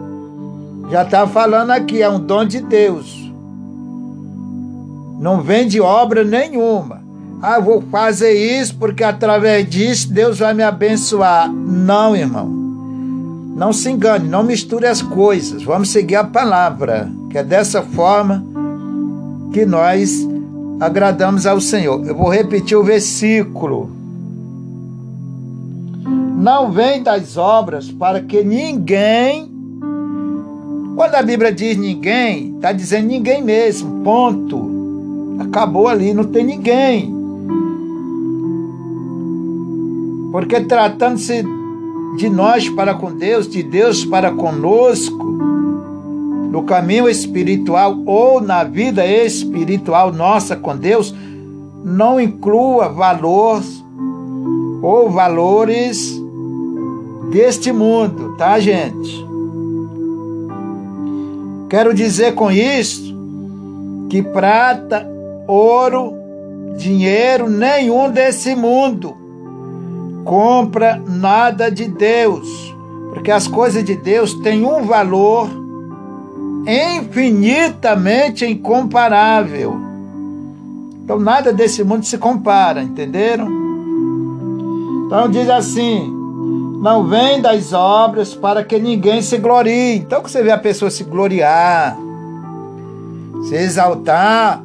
Já 0.90 1.02
está 1.02 1.26
falando 1.26 1.70
aqui, 1.70 2.00
é 2.00 2.08
um 2.08 2.20
dom 2.20 2.44
de 2.44 2.60
Deus. 2.60 3.32
Não 5.18 5.40
vem 5.40 5.66
de 5.66 5.80
obra 5.80 6.22
nenhuma. 6.22 7.03
Ah, 7.46 7.60
vou 7.60 7.82
fazer 7.90 8.32
isso 8.32 8.74
porque 8.76 9.04
através 9.04 9.68
disso 9.68 10.10
Deus 10.10 10.38
vai 10.38 10.54
me 10.54 10.62
abençoar. 10.62 11.52
Não, 11.52 12.16
irmão. 12.16 12.48
Não 13.54 13.70
se 13.70 13.90
engane, 13.90 14.26
não 14.26 14.42
misture 14.42 14.86
as 14.86 15.02
coisas. 15.02 15.62
Vamos 15.62 15.90
seguir 15.90 16.16
a 16.16 16.24
palavra, 16.24 17.12
que 17.28 17.36
é 17.36 17.44
dessa 17.44 17.82
forma 17.82 18.42
que 19.52 19.66
nós 19.66 20.26
agradamos 20.80 21.44
ao 21.44 21.60
Senhor. 21.60 22.02
Eu 22.06 22.16
vou 22.16 22.30
repetir 22.30 22.78
o 22.78 22.82
versículo. 22.82 23.90
Não 26.38 26.72
vem 26.72 27.02
das 27.02 27.36
obras 27.36 27.90
para 27.90 28.22
que 28.22 28.42
ninguém 28.42 29.52
quando 30.96 31.14
a 31.16 31.22
Bíblia 31.22 31.52
diz 31.52 31.76
ninguém, 31.76 32.54
está 32.56 32.72
dizendo 32.72 33.08
ninguém 33.08 33.42
mesmo, 33.42 34.02
ponto. 34.02 35.36
Acabou 35.40 35.88
ali, 35.88 36.14
não 36.14 36.24
tem 36.24 36.42
ninguém. 36.42 37.13
Porque 40.34 40.60
tratando-se 40.62 41.44
de 42.16 42.28
nós 42.28 42.68
para 42.68 42.92
com 42.92 43.12
Deus, 43.12 43.46
de 43.46 43.62
Deus 43.62 44.04
para 44.04 44.32
conosco, 44.32 45.16
no 46.50 46.64
caminho 46.64 47.08
espiritual 47.08 47.96
ou 48.04 48.40
na 48.40 48.64
vida 48.64 49.06
espiritual 49.06 50.12
nossa 50.12 50.56
com 50.56 50.76
Deus, 50.76 51.14
não 51.84 52.20
inclua 52.20 52.88
valores 52.88 53.80
ou 54.82 55.08
valores 55.08 56.20
deste 57.30 57.70
mundo, 57.70 58.34
tá, 58.36 58.58
gente? 58.58 59.24
Quero 61.70 61.94
dizer 61.94 62.34
com 62.34 62.50
isso 62.50 63.16
que 64.10 64.20
prata, 64.20 65.08
ouro, 65.46 66.12
dinheiro 66.76 67.48
nenhum 67.48 68.10
desse 68.10 68.56
mundo 68.56 69.22
compra 70.24 71.00
nada 71.06 71.70
de 71.70 71.86
Deus, 71.86 72.74
porque 73.12 73.30
as 73.30 73.46
coisas 73.46 73.84
de 73.84 73.94
Deus 73.94 74.34
têm 74.34 74.64
um 74.64 74.82
valor 74.82 75.48
infinitamente 76.66 78.44
incomparável. 78.46 79.78
Então 81.04 81.20
nada 81.20 81.52
desse 81.52 81.84
mundo 81.84 82.04
se 82.04 82.18
compara, 82.18 82.82
entenderam? 82.82 83.48
Então 85.06 85.28
diz 85.28 85.48
assim: 85.48 86.10
não 86.84 87.06
vem 87.06 87.40
das 87.40 87.72
obras 87.72 88.34
para 88.34 88.62
que 88.62 88.78
ninguém 88.78 89.22
se 89.22 89.38
glorie. 89.38 89.96
Então, 89.96 90.22
que 90.22 90.30
você 90.30 90.42
vê 90.42 90.50
a 90.50 90.58
pessoa 90.58 90.90
se 90.90 91.02
gloriar, 91.02 91.96
se 93.48 93.54
exaltar, 93.54 94.62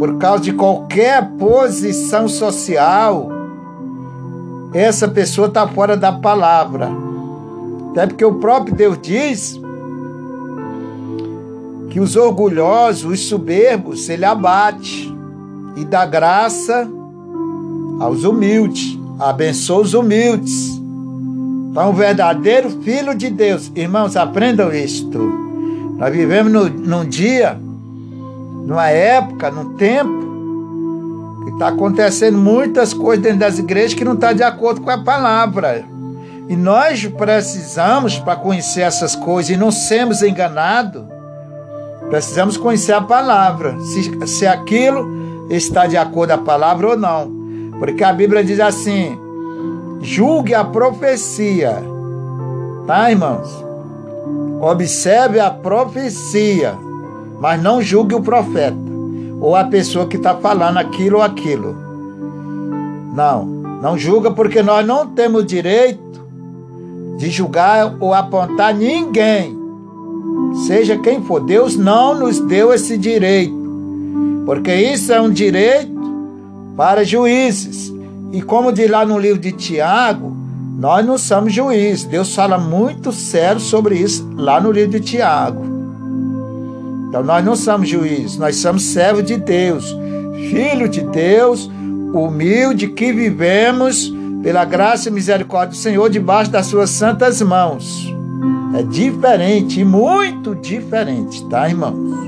por 0.00 0.18
causa 0.18 0.42
de 0.42 0.52
qualquer 0.52 1.30
posição 1.38 2.26
social, 2.26 3.28
essa 4.76 5.08
pessoa 5.08 5.48
está 5.48 5.66
fora 5.66 5.96
da 5.96 6.12
palavra. 6.12 6.90
Até 7.90 8.06
porque 8.06 8.24
o 8.24 8.34
próprio 8.34 8.74
Deus 8.74 8.98
diz 9.00 9.60
que 11.88 11.98
os 11.98 12.14
orgulhosos, 12.14 13.10
os 13.10 13.20
soberbos, 13.26 14.08
ele 14.10 14.24
abate 14.24 15.10
e 15.76 15.84
dá 15.84 16.04
graça 16.04 16.86
aos 17.98 18.24
humildes, 18.24 18.98
abençoa 19.18 19.80
os 19.80 19.94
humildes. 19.94 20.78
Então, 21.70 21.90
o 21.90 21.92
verdadeiro 21.94 22.70
filho 22.82 23.14
de 23.14 23.30
Deus, 23.30 23.72
irmãos, 23.74 24.14
aprendam 24.14 24.72
isto. 24.74 25.18
Nós 25.96 26.12
vivemos 26.12 26.52
no, 26.52 26.68
num 26.68 27.04
dia, 27.08 27.58
numa 28.66 28.90
época, 28.90 29.50
num 29.50 29.74
tempo, 29.74 30.25
está 31.50 31.68
acontecendo 31.68 32.36
muitas 32.36 32.92
coisas 32.92 33.22
dentro 33.22 33.40
das 33.40 33.58
igrejas 33.58 33.94
que 33.94 34.04
não 34.04 34.14
está 34.14 34.32
de 34.32 34.42
acordo 34.42 34.80
com 34.80 34.90
a 34.90 35.02
palavra. 35.02 35.84
E 36.48 36.56
nós 36.56 37.06
precisamos, 37.06 38.18
para 38.18 38.36
conhecer 38.36 38.82
essas 38.82 39.16
coisas 39.16 39.50
e 39.50 39.56
não 39.56 39.70
sermos 39.70 40.22
enganados, 40.22 41.04
precisamos 42.08 42.56
conhecer 42.56 42.92
a 42.92 43.00
palavra, 43.00 43.76
se, 43.80 44.26
se 44.26 44.46
aquilo 44.46 45.46
está 45.50 45.86
de 45.86 45.96
acordo 45.96 46.34
com 46.34 46.40
a 46.40 46.44
palavra 46.44 46.88
ou 46.88 46.96
não. 46.96 47.34
Porque 47.78 48.04
a 48.04 48.12
Bíblia 48.12 48.44
diz 48.44 48.60
assim: 48.60 49.18
julgue 50.00 50.54
a 50.54 50.64
profecia, 50.64 51.82
tá, 52.86 53.10
irmãos? 53.10 53.64
Observe 54.60 55.38
a 55.38 55.50
profecia, 55.50 56.74
mas 57.40 57.60
não 57.60 57.82
julgue 57.82 58.14
o 58.14 58.22
profeta 58.22 58.86
ou 59.40 59.54
a 59.54 59.64
pessoa 59.64 60.06
que 60.06 60.16
está 60.16 60.34
falando 60.34 60.78
aquilo 60.78 61.16
ou 61.18 61.22
aquilo. 61.22 61.76
Não, 63.14 63.44
não 63.82 63.98
julga 63.98 64.30
porque 64.30 64.62
nós 64.62 64.86
não 64.86 65.06
temos 65.06 65.46
direito 65.46 66.04
de 67.16 67.30
julgar 67.30 67.96
ou 67.98 68.12
apontar 68.12 68.74
ninguém, 68.74 69.56
seja 70.66 70.98
quem 70.98 71.22
for. 71.22 71.40
Deus 71.40 71.76
não 71.76 72.18
nos 72.18 72.38
deu 72.40 72.72
esse 72.72 72.96
direito, 72.96 73.56
porque 74.44 74.74
isso 74.74 75.12
é 75.12 75.20
um 75.20 75.30
direito 75.30 75.96
para 76.76 77.04
juízes. 77.04 77.92
E 78.32 78.42
como 78.42 78.72
diz 78.72 78.90
lá 78.90 79.04
no 79.04 79.18
livro 79.18 79.40
de 79.40 79.52
Tiago, 79.52 80.36
nós 80.78 81.06
não 81.06 81.16
somos 81.16 81.52
juízes. 81.52 82.04
Deus 82.04 82.34
fala 82.34 82.58
muito 82.58 83.12
sério 83.12 83.60
sobre 83.60 83.96
isso 83.96 84.28
lá 84.36 84.60
no 84.60 84.70
livro 84.70 84.90
de 84.90 85.00
Tiago. 85.00 85.75
Então 87.16 87.24
nós 87.24 87.42
não 87.42 87.56
somos 87.56 87.88
juízes, 87.88 88.36
nós 88.36 88.56
somos 88.56 88.82
servos 88.82 89.24
de 89.24 89.38
Deus, 89.38 89.96
filho 90.50 90.86
de 90.86 91.00
Deus, 91.00 91.66
humilde 92.12 92.88
que 92.88 93.10
vivemos 93.10 94.12
pela 94.42 94.66
graça 94.66 95.08
e 95.08 95.12
misericórdia 95.12 95.70
do 95.70 95.76
Senhor 95.76 96.10
debaixo 96.10 96.50
das 96.50 96.66
suas 96.66 96.90
santas 96.90 97.40
mãos. 97.40 98.14
É 98.74 98.82
diferente, 98.82 99.82
muito 99.82 100.54
diferente, 100.56 101.42
tá, 101.48 101.66
irmãos? 101.66 102.18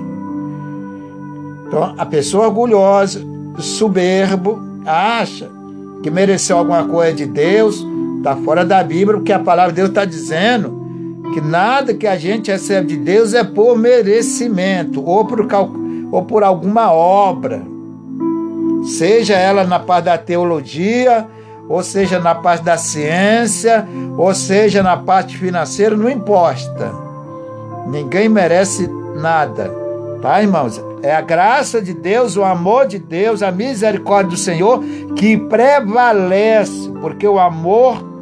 Então, 1.67 1.95
a 1.99 2.07
pessoa 2.07 2.47
orgulhosa, 2.47 3.21
soberbo, 3.59 4.59
acha 4.87 5.51
que 6.03 6.11
mereceu 6.11 6.57
alguma 6.57 6.87
coisa 6.87 7.13
de 7.13 7.27
Deus, 7.27 7.85
está 8.17 8.35
fora 8.37 8.65
da 8.65 8.83
Bíblia, 8.83 9.19
porque 9.19 9.35
a 9.35 9.39
palavra 9.39 9.71
de 9.71 9.77
Deus 9.77 9.91
está 9.91 10.07
dizendo 10.07 10.78
que 11.39 11.41
nada 11.41 11.95
que 11.95 12.07
a 12.07 12.17
gente 12.17 12.51
recebe 12.51 12.89
de 12.89 12.97
Deus 12.97 13.33
é 13.33 13.45
por 13.45 13.79
merecimento 13.79 15.05
ou 15.05 15.25
por, 15.25 15.47
ou 16.11 16.25
por 16.25 16.43
alguma 16.43 16.93
obra, 16.93 17.63
seja 18.83 19.35
ela 19.35 19.63
na 19.63 19.79
parte 19.79 20.07
da 20.07 20.19
teologia, 20.19 21.29
ou 21.69 21.81
seja 21.81 22.19
na 22.19 22.35
parte 22.35 22.65
da 22.65 22.77
ciência, 22.77 23.87
ou 24.17 24.35
seja 24.35 24.83
na 24.83 24.97
parte 24.97 25.37
financeira, 25.37 25.97
não 25.97 26.11
importa. 26.11 26.93
Ninguém 27.87 28.29
merece 28.29 28.91
nada, 29.15 29.73
tá, 30.21 30.43
irmãos? 30.43 30.83
É 31.03 31.15
a 31.15 31.21
graça 31.21 31.81
de 31.81 31.95
Deus, 31.95 32.37
o 32.37 32.43
amor 32.43 32.89
de 32.89 32.99
Deus, 32.99 33.45
a 33.45 33.53
misericórdia 33.53 34.31
do 34.31 34.37
Senhor 34.37 34.83
que 35.15 35.37
prevalece, 35.37 36.91
porque 37.01 37.29
o 37.29 37.39
amor 37.39 38.18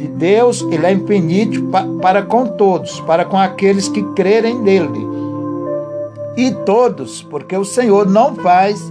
de 0.00 0.08
Deus 0.08 0.62
ele 0.70 0.86
é 0.86 0.92
infinito 0.92 1.62
para 2.00 2.22
com 2.22 2.46
todos, 2.46 3.00
para 3.00 3.22
com 3.26 3.36
aqueles 3.36 3.86
que 3.86 4.02
crerem 4.14 4.58
nele. 4.58 5.06
E 6.38 6.50
todos, 6.64 7.22
porque 7.22 7.54
o 7.54 7.66
Senhor 7.66 8.08
não 8.08 8.34
faz 8.34 8.90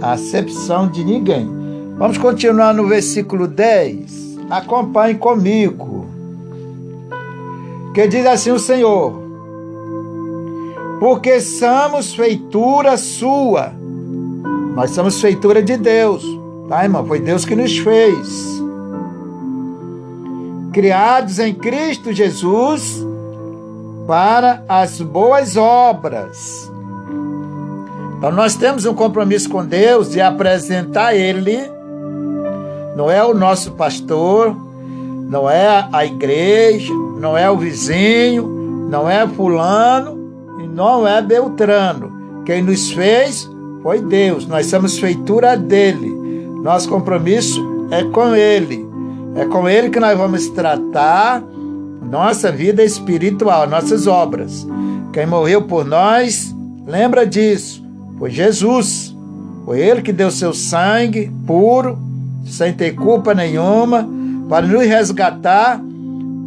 acepção 0.00 0.86
de 0.86 1.04
ninguém. 1.04 1.50
Vamos 1.98 2.16
continuar 2.16 2.72
no 2.72 2.86
versículo 2.86 3.48
10. 3.48 4.38
Acompanhe 4.48 5.16
comigo. 5.16 6.06
Que 7.92 8.06
diz 8.06 8.24
assim 8.24 8.52
o 8.52 8.58
Senhor: 8.58 9.20
porque 11.00 11.40
somos 11.40 12.14
feitura 12.14 12.96
sua. 12.96 13.72
Nós 14.76 14.90
somos 14.90 15.20
feitura 15.20 15.60
de 15.60 15.76
Deus, 15.76 16.24
tá, 16.68 16.84
irmão? 16.84 17.04
Foi 17.04 17.18
Deus 17.18 17.44
que 17.44 17.56
nos 17.56 17.76
fez. 17.78 18.55
Criados 20.76 21.38
em 21.38 21.54
Cristo 21.54 22.12
Jesus 22.12 23.02
para 24.06 24.62
as 24.68 25.00
boas 25.00 25.56
obras. 25.56 26.70
Então 28.18 28.30
nós 28.30 28.56
temos 28.56 28.84
um 28.84 28.92
compromisso 28.92 29.48
com 29.48 29.64
Deus 29.64 30.10
de 30.10 30.20
apresentar 30.20 31.14
Ele. 31.14 31.58
Não 32.94 33.10
é 33.10 33.24
o 33.24 33.32
nosso 33.32 33.72
pastor, 33.72 34.54
não 35.30 35.48
é 35.48 35.88
a 35.90 36.04
igreja, 36.04 36.92
não 36.92 37.38
é 37.38 37.50
o 37.50 37.56
vizinho, 37.56 38.46
não 38.90 39.08
é 39.08 39.26
fulano, 39.26 40.14
não 40.74 41.08
é 41.08 41.22
Beltrano. 41.22 42.42
Quem 42.44 42.60
nos 42.60 42.90
fez 42.90 43.50
foi 43.82 44.02
Deus. 44.02 44.46
Nós 44.46 44.66
somos 44.66 44.98
feitura 44.98 45.56
dele. 45.56 46.14
Nosso 46.62 46.86
compromisso 46.86 47.66
é 47.90 48.04
com 48.04 48.36
ele. 48.36 48.85
É 49.36 49.44
com 49.44 49.68
ele 49.68 49.90
que 49.90 50.00
nós 50.00 50.16
vamos 50.16 50.48
tratar 50.48 51.42
nossa 52.10 52.50
vida 52.50 52.82
espiritual, 52.82 53.68
nossas 53.68 54.06
obras. 54.06 54.66
Quem 55.12 55.26
morreu 55.26 55.62
por 55.62 55.84
nós, 55.84 56.54
lembra 56.86 57.26
disso. 57.26 57.84
Foi 58.18 58.30
Jesus. 58.30 59.14
Foi 59.66 59.78
ele 59.78 60.00
que 60.00 60.12
deu 60.12 60.30
seu 60.30 60.54
sangue 60.54 61.30
puro, 61.46 61.98
sem 62.46 62.72
ter 62.72 62.94
culpa 62.94 63.34
nenhuma, 63.34 64.08
para 64.48 64.66
nos 64.66 64.86
resgatar 64.86 65.80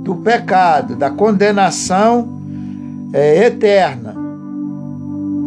do 0.04 0.16
pecado, 0.16 0.96
da 0.96 1.12
condenação 1.12 2.28
é, 3.14 3.46
eterna. 3.46 4.16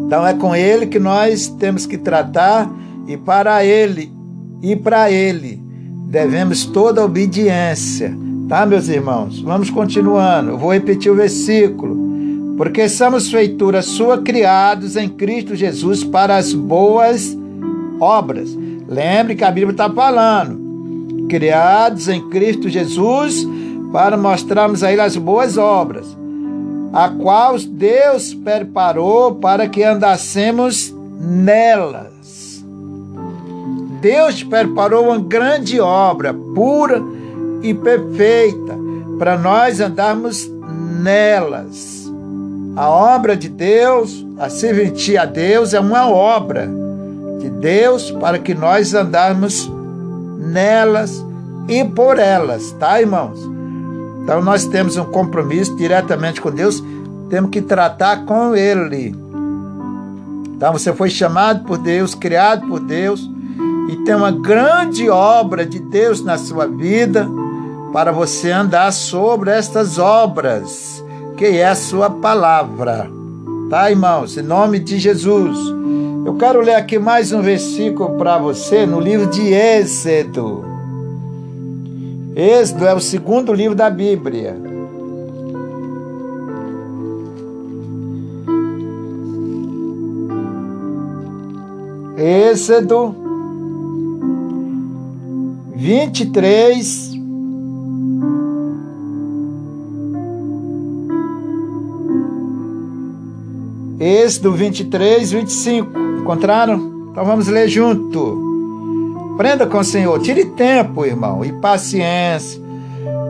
Então 0.07 0.25
é 0.25 0.35
com 0.35 0.55
ele 0.55 0.87
que 0.87 0.99
nós 1.01 1.49
temos 1.49 1.87
que 1.87 1.99
tratar 1.99 2.71
e 3.09 3.17
para 3.17 3.65
ele 3.65 4.13
e 4.63 4.77
para 4.77 5.11
ele 5.11 5.62
devemos 6.13 6.67
toda 6.67 7.03
obediência, 7.03 8.15
tá, 8.47 8.67
meus 8.67 8.87
irmãos? 8.87 9.41
Vamos 9.41 9.71
continuando. 9.71 10.51
Eu 10.51 10.59
vou 10.59 10.71
repetir 10.71 11.11
o 11.11 11.17
versículo. 11.17 11.97
Porque 12.59 12.87
somos 12.87 13.31
feitura 13.31 13.81
sua 13.81 14.19
criados 14.19 14.95
em 14.95 15.09
Cristo 15.09 15.57
Jesus 15.57 16.05
para 16.05 16.37
as 16.37 16.53
boas 16.53 17.35
obras. 17.99 18.55
Lembre 18.87 19.35
que 19.37 19.43
a 19.43 19.51
Bíblia 19.51 19.73
está 19.73 19.89
falando. 19.89 21.27
Criados 21.31 22.09
em 22.09 22.29
Cristo 22.29 22.69
Jesus 22.69 23.49
para 23.91 24.15
mostrarmos 24.15 24.85
a 24.85 24.93
Ele 24.93 25.01
as 25.01 25.17
boas 25.17 25.57
obras 25.57 26.21
a 26.93 27.09
qual 27.09 27.57
Deus 27.59 28.35
preparou 28.35 29.37
para 29.37 29.67
que 29.67 29.83
andássemos 29.83 30.95
nelas. 31.19 32.12
Deus 34.03 34.43
preparou 34.43 35.05
uma 35.05 35.19
grande 35.21 35.79
obra, 35.81 36.35
pura 36.35 37.01
e 37.63 37.73
perfeita, 37.73 38.77
para 39.17 39.39
nós 39.39 39.81
andarmos 39.81 40.51
nelas. 41.01 42.11
A 42.75 42.89
obra 42.89 43.37
de 43.37 43.49
Deus, 43.49 44.27
a 44.41 44.51
serventia 44.51 45.23
a 45.23 45.25
Deus, 45.25 45.73
é 45.73 45.79
uma 45.79 46.11
obra 46.11 46.69
de 47.39 47.49
Deus 47.49 48.11
para 48.11 48.41
que 48.41 48.55
nós 48.55 48.93
andarmos 48.93 49.71
nelas 50.37 51.25
e 51.69 51.85
por 51.85 52.19
elas, 52.19 52.73
tá, 52.73 53.01
irmãos? 53.01 53.39
Então 54.25 54.43
nós 54.43 54.65
temos 54.65 54.97
um 54.97 55.05
compromisso 55.05 55.77
diretamente 55.77 56.41
com 56.41 56.51
Deus, 56.51 56.83
temos 57.31 57.51
que 57.51 57.63
tratar 57.63 58.25
com 58.25 58.57
Ele. 58.57 59.15
Então 60.57 60.73
você 60.73 60.93
foi 60.93 61.09
chamado 61.09 61.65
por 61.65 61.79
Deus, 61.79 62.17
criado 62.17 62.67
por 62.67 62.81
Deus, 62.81 63.31
e 63.89 63.97
tem 64.05 64.15
uma 64.15 64.31
grande 64.31 65.09
obra 65.09 65.67
de 65.67 65.79
Deus 65.79 66.23
na 66.23 66.39
sua 66.39 66.67
vida 66.67 67.29
para 67.93 68.11
você 68.13 68.51
andar 68.51 68.93
sobre 68.93 69.51
estas 69.51 69.99
obras, 69.99 71.05
que 71.37 71.47
é 71.47 71.67
a 71.67 71.75
sua 71.75 72.09
palavra. 72.09 73.11
Tá, 73.69 73.91
irmãos? 73.91 74.37
Em 74.37 74.43
nome 74.43 74.79
de 74.79 74.99
Jesus. 74.99 75.59
Eu 76.25 76.35
quero 76.35 76.61
ler 76.61 76.75
aqui 76.75 76.99
mais 76.99 77.33
um 77.33 77.43
versículo 77.43 78.17
para 78.17 78.39
você 78.39 78.87
no 78.87 79.01
livro 79.01 79.27
de 79.27 79.53
Êxodo. 79.53 80.65
Êxodo 82.35 82.87
é 82.87 82.95
o 82.95 83.01
segundo 83.01 83.53
livro 83.53 83.75
da 83.75 83.91
Bíblia. 83.91 84.57
Êxodo 92.17 93.22
23. 95.83 97.11
Êxodo 103.99 104.53
23, 104.53 105.33
25. 105.33 105.99
Encontraram? 106.21 107.09
Então 107.11 107.25
vamos 107.25 107.49
ler 107.49 107.67
junto. 107.69 109.35
Prenda 109.37 109.67
com 109.67 109.79
o 109.79 109.85
Senhor. 109.85 110.21
Tire 110.21 110.45
tempo, 110.51 111.05
irmão, 111.05 111.45
e 111.45 111.53
paciência. 111.55 112.63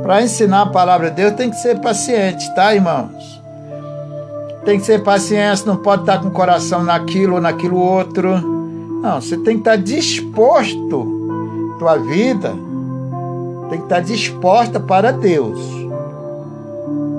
Para 0.03 0.23
ensinar 0.23 0.63
a 0.63 0.67
palavra 0.67 1.09
de 1.09 1.17
Deus 1.17 1.33
tem 1.33 1.49
que 1.49 1.57
ser 1.57 1.81
paciente, 1.81 2.55
tá, 2.55 2.75
irmãos? 2.75 3.41
Tem 4.67 4.79
que 4.79 4.85
ser 4.85 5.03
paciência, 5.03 5.67
não 5.67 5.79
pode 5.79 6.03
estar 6.03 6.21
com 6.21 6.29
o 6.29 6.33
coração 6.33 6.85
naquilo 6.85 7.37
ou 7.37 7.41
naquilo 7.41 7.79
outro. 7.79 8.37
Não, 9.03 9.23
você 9.23 9.39
tem 9.39 9.55
que 9.55 9.61
estar 9.61 9.77
disposto, 9.77 11.22
tua 11.83 11.97
vida 11.97 12.55
tem 13.69 13.79
que 13.79 13.87
estar 13.87 14.01
disposta 14.01 14.79
para 14.79 15.11
Deus, 15.11 15.59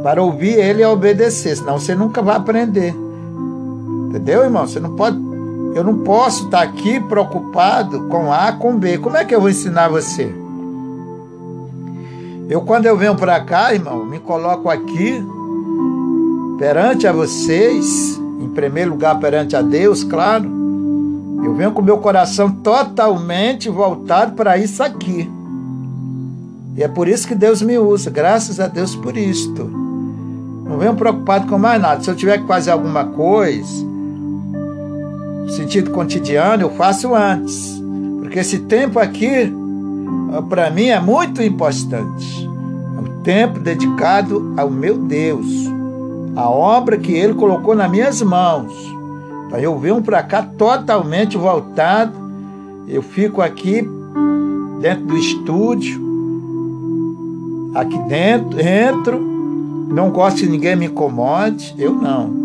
para 0.02 0.24
ouvir 0.24 0.54
Ele 0.54 0.82
e 0.82 0.86
obedecer, 0.86 1.58
senão 1.58 1.78
você 1.78 1.94
nunca 1.94 2.22
vai 2.22 2.38
aprender. 2.38 2.96
Entendeu, 4.08 4.44
irmão? 4.44 4.66
Você 4.66 4.80
não 4.80 4.96
pode, 4.96 5.18
eu 5.76 5.84
não 5.84 5.98
posso 5.98 6.46
estar 6.46 6.62
aqui 6.62 6.98
preocupado 7.02 8.08
com 8.08 8.32
A, 8.32 8.54
com 8.54 8.78
B. 8.78 9.00
Como 9.00 9.18
é 9.18 9.26
que 9.26 9.36
eu 9.36 9.42
vou 9.42 9.50
ensinar 9.50 9.90
você? 9.90 10.34
Eu, 12.50 12.62
quando 12.62 12.86
eu 12.86 12.96
venho 12.96 13.16
para 13.16 13.42
cá, 13.42 13.74
irmão, 13.74 14.06
me 14.06 14.20
coloco 14.20 14.70
aqui 14.70 15.22
perante 16.58 17.06
a 17.06 17.12
vocês, 17.12 18.18
em 18.40 18.48
primeiro 18.48 18.92
lugar 18.92 19.20
perante 19.20 19.58
a 19.58 19.62
Deus, 19.62 20.06
claro 20.06 20.63
eu 21.46 21.54
venho 21.54 21.72
com 21.72 21.82
meu 21.82 21.98
coração 21.98 22.50
totalmente 22.50 23.70
voltado 23.70 24.34
para 24.34 24.58
isso 24.58 24.82
aqui. 24.82 25.30
E 26.76 26.82
é 26.82 26.88
por 26.88 27.08
isso 27.08 27.28
que 27.28 27.36
Deus 27.36 27.62
me 27.62 27.78
usa, 27.78 28.10
graças 28.10 28.60
a 28.60 28.68
Deus 28.68 28.96
por 28.96 29.16
isto. 29.16 29.64
Não 30.64 30.78
venho 30.80 30.96
preocupado 30.96 31.48
com 31.48 31.58
mais 31.58 31.82
nada. 31.82 32.02
Se 32.02 32.10
eu 32.10 32.16
tiver 32.16 32.40
que 32.40 32.48
fazer 32.48 32.72
alguma 32.72 33.06
coisa, 33.06 33.86
no 35.44 35.50
sentido 35.50 35.92
cotidiano, 35.92 36.64
eu 36.64 36.70
faço 36.72 37.14
antes. 37.14 37.80
Porque 38.20 38.40
esse 38.40 38.60
tempo 38.60 38.98
aqui, 38.98 39.54
para 40.50 40.72
mim, 40.72 40.86
é 40.86 41.00
muito 41.00 41.44
importante. 41.44 42.50
É 42.98 43.02
o 43.02 43.22
tempo 43.22 43.60
dedicado 43.60 44.54
ao 44.58 44.70
meu 44.72 44.98
Deus, 44.98 45.46
a 46.36 46.50
obra 46.50 46.98
que 46.98 47.12
Ele 47.12 47.36
colocou 47.36 47.76
nas 47.76 47.92
minhas 47.92 48.22
mãos. 48.22 48.93
Eu 49.60 49.78
venho 49.78 50.02
para 50.02 50.24
cá 50.24 50.42
totalmente 50.42 51.38
voltado. 51.38 52.14
Eu 52.88 53.02
fico 53.02 53.42
aqui 53.42 53.88
dentro 54.82 55.06
do 55.06 55.18
estúdio, 55.18 56.02
aqui 57.76 57.98
dentro, 58.10 58.60
entro, 58.60 59.20
não 59.90 60.10
gosto 60.10 60.42
que 60.42 60.48
ninguém 60.48 60.76
me 60.76 60.88
incomode, 60.88 61.74
eu 61.78 61.94
não. 61.94 62.44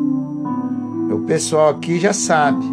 O 1.10 1.24
pessoal 1.26 1.70
aqui 1.70 1.98
já 1.98 2.12
sabe. 2.12 2.64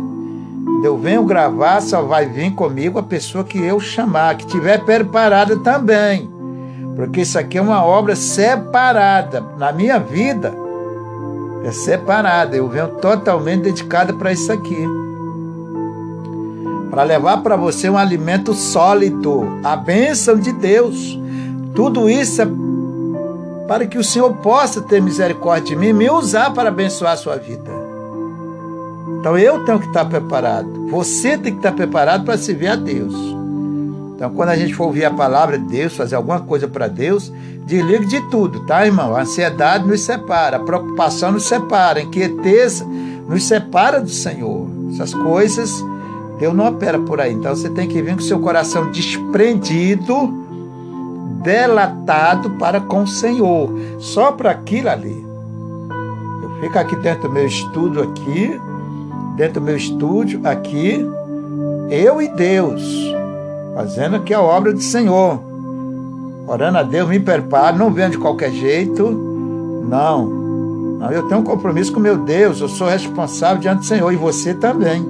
Eu 0.84 0.98
venho 0.98 1.24
gravar, 1.24 1.82
só 1.82 2.02
vai 2.02 2.28
vir 2.28 2.54
comigo 2.54 3.00
a 3.00 3.04
pessoa 3.04 3.44
que 3.44 3.58
eu 3.58 3.80
chamar, 3.80 4.36
que 4.36 4.46
tiver 4.46 4.84
preparada 4.84 5.58
também. 5.58 6.30
Porque 6.96 7.22
isso 7.22 7.40
aqui 7.40 7.58
é 7.58 7.62
uma 7.62 7.84
obra 7.84 8.16
separada. 8.16 9.44
Na 9.58 9.72
minha 9.72 9.98
vida, 9.98 10.54
é 11.66 11.72
separada. 11.72 12.56
Eu 12.56 12.70
venho 12.70 12.88
totalmente 12.88 13.64
dedicada 13.64 14.14
para 14.14 14.32
isso 14.32 14.52
aqui. 14.52 14.88
Para 16.90 17.04
levar 17.04 17.38
para 17.38 17.56
você 17.56 17.90
um 17.90 17.98
alimento 17.98 18.54
sólido, 18.54 19.60
a 19.64 19.76
bênção 19.76 20.38
de 20.38 20.52
Deus. 20.52 21.20
Tudo 21.74 22.10
isso 22.10 22.42
é 22.42 22.48
para 23.68 23.88
que 23.88 23.98
o 23.98 24.04
Senhor 24.04 24.32
possa 24.38 24.82
ter 24.82 25.02
misericórdia 25.02 25.70
de 25.70 25.76
mim 25.76 25.88
e 25.88 25.94
me 25.94 26.10
usar 26.10 26.54
para 26.54 26.70
abençoar 26.70 27.14
a 27.14 27.18
sua 27.18 27.36
vida. 27.36 27.72
Então 29.20 29.36
eu 29.38 29.66
tenho 29.66 29.80
que 29.80 29.88
estar 29.88 30.06
preparado. 30.06 30.88
Você 30.88 31.38
tem 31.38 31.52
que 31.52 31.60
estar 31.60 31.72
preparado 31.72 32.24
para 32.24 32.38
servir 32.38 32.68
a 32.68 32.76
Deus. 32.76 33.35
Então, 34.16 34.30
quando 34.30 34.50
a 34.50 34.56
gente 34.56 34.74
for 34.74 34.86
ouvir 34.86 35.04
a 35.04 35.12
palavra 35.12 35.60
de 35.60 35.66
Deus, 35.66 35.96
fazer 35.96 36.16
alguma 36.16 36.40
coisa 36.40 36.68
para 36.70 36.88
Deus, 36.88 37.32
desligue 37.66 38.06
de 38.06 38.22
tudo, 38.30 38.66
tá, 38.66 38.86
irmão? 38.86 39.14
A 39.14 39.22
ansiedade 39.22 39.86
nos 39.86 40.02
separa, 40.02 40.56
a 40.56 40.60
preocupação 40.62 41.34
nos 41.34 41.44
separa, 41.44 42.00
a 42.00 42.04
inquieteza 42.04 42.86
nos 43.28 43.44
separa 43.44 44.00
do 44.00 44.10
Senhor. 44.10 44.68
Essas 44.90 45.14
coisas, 45.14 45.84
Deus 46.40 46.56
não 46.56 46.68
opera 46.68 46.98
por 46.98 47.20
aí. 47.20 47.34
Então, 47.34 47.54
você 47.54 47.70
tem 47.70 47.90
que 47.90 48.02
vir 48.02 48.16
com 48.16 48.22
seu 48.22 48.40
coração 48.40 48.90
desprendido, 48.90 50.34
delatado 51.44 52.52
para 52.52 52.80
com 52.80 53.04
o 53.04 53.08
Senhor. 53.08 53.70
Só 54.00 54.32
para 54.32 54.52
aquilo 54.52 54.90
ali. 54.90 55.26
Eu 56.42 56.62
fico 56.62 56.80
aqui 56.80 56.96
dentro 56.96 57.28
do 57.28 57.34
meu 57.34 57.46
estudo 57.46 58.02
aqui, 58.02 58.58
dentro 59.36 59.60
do 59.60 59.62
meu 59.62 59.76
estúdio 59.76 60.40
aqui, 60.46 61.06
eu 61.90 62.22
e 62.22 62.30
Deus 62.30 62.82
fazendo 63.76 64.16
aqui 64.16 64.34
a 64.34 64.42
obra 64.42 64.72
do 64.72 64.82
Senhor. 64.82 65.38
Orando 66.48 66.78
a 66.78 66.84
Deus, 66.84 67.10
me 67.10 67.20
preparo, 67.20 67.78
não 67.78 67.92
venho 67.92 68.12
de 68.12 68.18
qualquer 68.18 68.52
jeito. 68.52 69.12
Não. 69.90 70.26
Não, 70.98 71.12
eu 71.12 71.28
tenho 71.28 71.42
um 71.42 71.44
compromisso 71.44 71.92
com 71.92 72.00
meu 72.00 72.18
Deus, 72.18 72.62
eu 72.62 72.70
sou 72.70 72.88
responsável 72.88 73.58
diante 73.58 73.80
do 73.80 73.86
Senhor 73.86 74.10
e 74.14 74.16
você 74.16 74.54
também. 74.54 75.06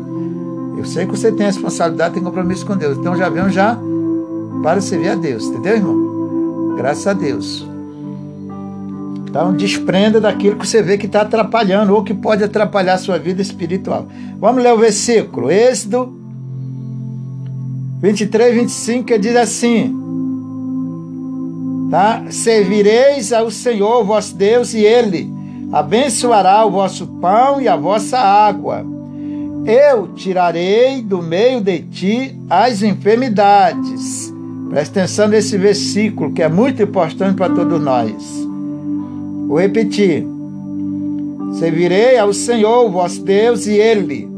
Eu 0.76 0.84
sei 0.84 1.06
que 1.06 1.12
você 1.12 1.32
tem 1.32 1.46
responsabilidade, 1.46 2.16
tem 2.16 2.24
compromisso 2.24 2.66
com 2.66 2.76
Deus. 2.76 2.98
Então 2.98 3.16
já 3.16 3.30
venho 3.30 3.50
já 3.52 3.78
para 4.64 4.82
servir 4.82 5.10
a 5.10 5.16
Deus, 5.16 5.46
entendeu, 5.46 5.76
irmão? 5.76 6.76
Graças 6.76 7.06
a 7.06 7.14
Deus. 7.14 7.68
Então 9.28 9.54
desprenda 9.54 10.20
daquilo 10.20 10.56
que 10.56 10.68
você 10.68 10.82
vê 10.82 10.98
que 10.98 11.06
está 11.06 11.22
atrapalhando 11.22 11.94
ou 11.94 12.04
que 12.04 12.16
pode 12.16 12.44
atrapalhar 12.44 12.96
a 12.96 12.98
sua 12.98 13.20
vida 13.20 13.44
espiritual. 13.44 14.08
Vamos 14.40 14.64
ler 14.64 14.74
o 14.74 14.78
versículo. 14.78 15.52
Êxodo 15.52 16.25
23, 18.06 18.54
25, 18.54 19.04
que 19.06 19.18
diz 19.18 19.36
assim: 19.36 19.92
tá? 21.90 22.26
Servireis 22.30 23.34
ao 23.34 23.50
Senhor 23.50 24.04
vosso 24.04 24.36
Deus, 24.36 24.76
e 24.76 24.86
Ele 24.86 25.28
abençoará 25.72 26.64
o 26.64 26.70
vosso 26.70 27.08
pão 27.20 27.60
e 27.60 27.68
a 27.68 27.76
vossa 27.76 28.20
água. 28.20 28.86
Eu 29.66 30.10
tirarei 30.10 31.02
do 31.02 31.20
meio 31.24 31.60
de 31.62 31.80
ti 31.80 32.40
as 32.48 32.84
enfermidades. 32.84 34.32
Presta 34.70 35.00
atenção 35.00 35.28
nesse 35.28 35.58
versículo 35.58 36.32
que 36.32 36.44
é 36.44 36.48
muito 36.48 36.84
importante 36.84 37.36
para 37.36 37.52
todos 37.52 37.82
nós. 37.82 38.14
Vou 39.48 39.60
repetir. 39.60 40.24
Servirei 41.58 42.20
ao 42.20 42.32
Senhor 42.34 42.88
vosso 42.92 43.24
Deus, 43.24 43.66
e 43.66 43.72
Ele 43.72 44.35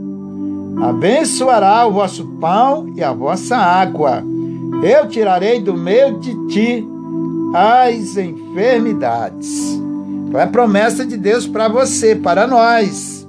abençoará 0.81 1.85
o 1.85 1.93
vosso 1.93 2.25
pão 2.39 2.91
e 2.95 3.03
a 3.03 3.11
vossa 3.11 3.57
água. 3.57 4.23
Eu 4.83 5.07
tirarei 5.07 5.61
do 5.61 5.75
meio 5.75 6.19
de 6.19 6.47
ti 6.47 6.87
as 7.53 8.17
enfermidades. 8.17 9.79
Então 10.27 10.39
é 10.39 10.45
promessa 10.45 11.05
de 11.05 11.17
Deus 11.17 11.47
para 11.47 11.67
você, 11.67 12.15
para 12.15 12.45
nós. 12.45 13.27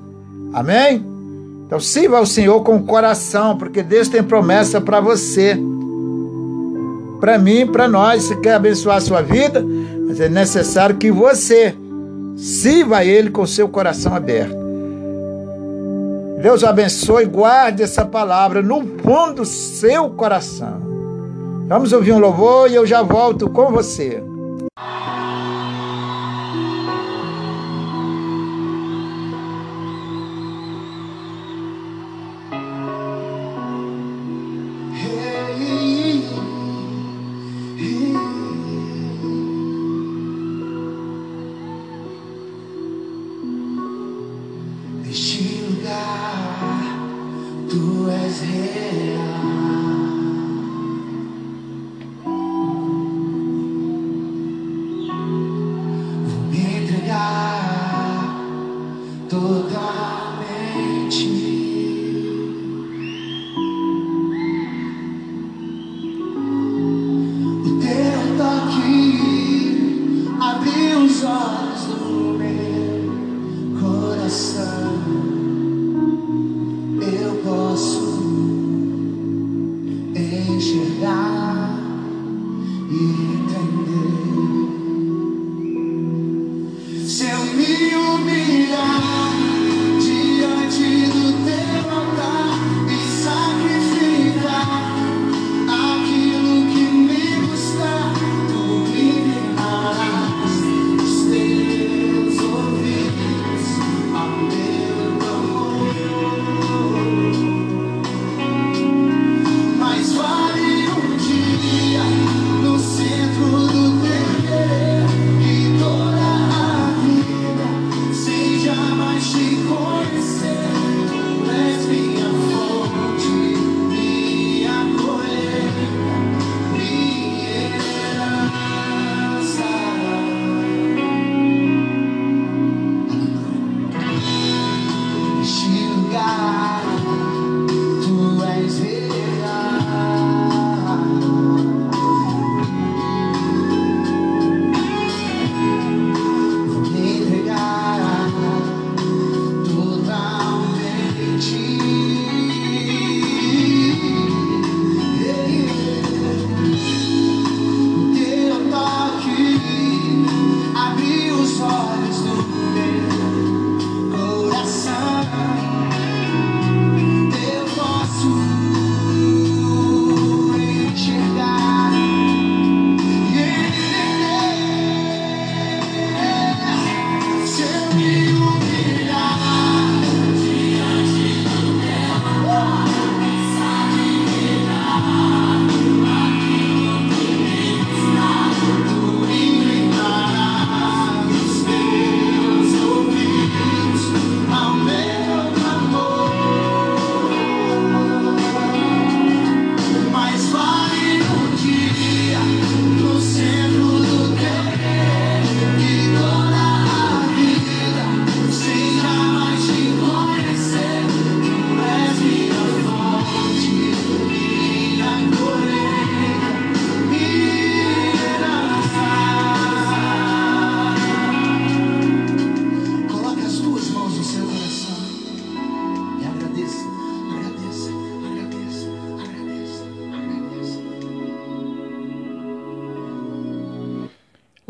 Amém? 0.53 1.05
Então 1.67 1.79
sirva 1.79 2.19
ao 2.19 2.27
Senhor 2.27 2.63
com 2.63 2.77
o 2.77 2.85
coração, 2.85 3.57
porque 3.57 3.83
Deus 3.83 4.09
tem 4.09 4.23
promessa 4.23 4.81
para 4.81 5.01
você. 5.01 5.59
Para 7.21 7.39
mim, 7.39 7.67
para 7.67 7.89
nós, 7.89 8.25
se 8.25 8.37
quer 8.37 8.55
abençoar 8.55 8.97
a 8.97 9.01
sua 9.01 9.23
vida, 9.23 9.65
mas 10.07 10.21
é 10.21 10.29
necessário 10.29 10.97
que 10.97 11.11
você 11.11 11.75
sirva 12.37 12.99
a 12.99 13.05
Ele 13.05 13.31
com 13.31 13.43
o 13.43 13.47
seu 13.47 13.69
coração 13.69 14.15
aberto. 14.15 14.68
Deus 16.41 16.62
abençoe, 16.62 17.24
guarde 17.24 17.82
essa 17.82 18.05
palavra 18.05 18.62
no 18.62 18.80
fundo 19.03 19.34
do 19.34 19.45
seu 19.45 20.09
coração. 20.11 20.80
Vamos 21.66 21.93
ouvir 21.93 22.12
um 22.12 22.18
louvor 22.18 22.70
e 22.70 22.76
eu 22.76 22.86
já 22.86 23.03
volto 23.03 23.51
com 23.51 23.72
você. 23.72 24.22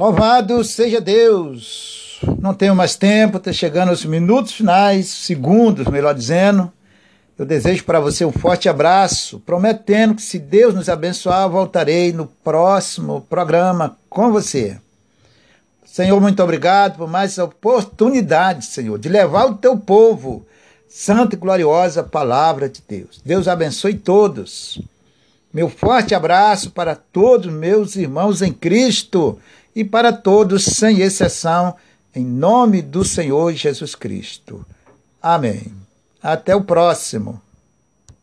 Louvado 0.09 0.65
seja 0.65 1.03
Deus! 1.03 2.19
Não 2.41 2.55
tenho 2.55 2.75
mais 2.75 2.97
tempo, 2.97 3.37
está 3.37 3.53
chegando 3.53 3.91
aos 3.91 4.07
minutos 4.07 4.55
finais, 4.55 5.07
segundos, 5.07 5.87
melhor 5.87 6.15
dizendo. 6.15 6.73
Eu 7.39 7.45
desejo 7.45 7.85
para 7.85 8.01
você 8.01 8.25
um 8.25 8.33
forte 8.33 8.71
abraço, 8.71 9.39
prometendo 9.41 10.15
que, 10.15 10.23
se 10.23 10.39
Deus 10.39 10.75
nos 10.75 10.89
abençoar, 10.89 11.51
voltarei 11.51 12.11
no 12.11 12.25
próximo 12.25 13.21
programa 13.29 13.99
com 14.09 14.33
você. 14.33 14.79
Senhor, 15.85 16.19
muito 16.23 16.43
obrigado 16.43 16.97
por 16.97 17.07
mais 17.07 17.33
essa 17.33 17.45
oportunidade, 17.45 18.65
Senhor, 18.65 18.99
de 18.99 19.11
levar 19.11 19.45
o 19.45 19.57
teu 19.57 19.77
povo, 19.77 20.47
santa 20.89 21.35
e 21.35 21.39
gloriosa 21.39 22.03
palavra 22.03 22.67
de 22.67 22.83
Deus. 22.89 23.21
Deus 23.23 23.47
abençoe 23.47 23.93
todos. 23.93 24.81
Meu 25.53 25.69
forte 25.69 26.15
abraço 26.15 26.71
para 26.71 26.95
todos 26.97 27.53
meus 27.53 27.95
irmãos 27.95 28.41
em 28.41 28.55
Cristo 28.55 29.39
e 29.75 29.85
para 29.85 30.13
todos, 30.13 30.65
sem 30.65 31.01
exceção, 31.01 31.75
em 32.15 32.25
nome 32.25 32.83
do 32.83 33.05
Senhor 33.05 33.53
Jesus 33.53 33.95
Cristo. 33.95 34.65
Amém. 35.23 35.73
Até 36.23 36.55
o 36.55 36.65
próximo. 36.65 37.41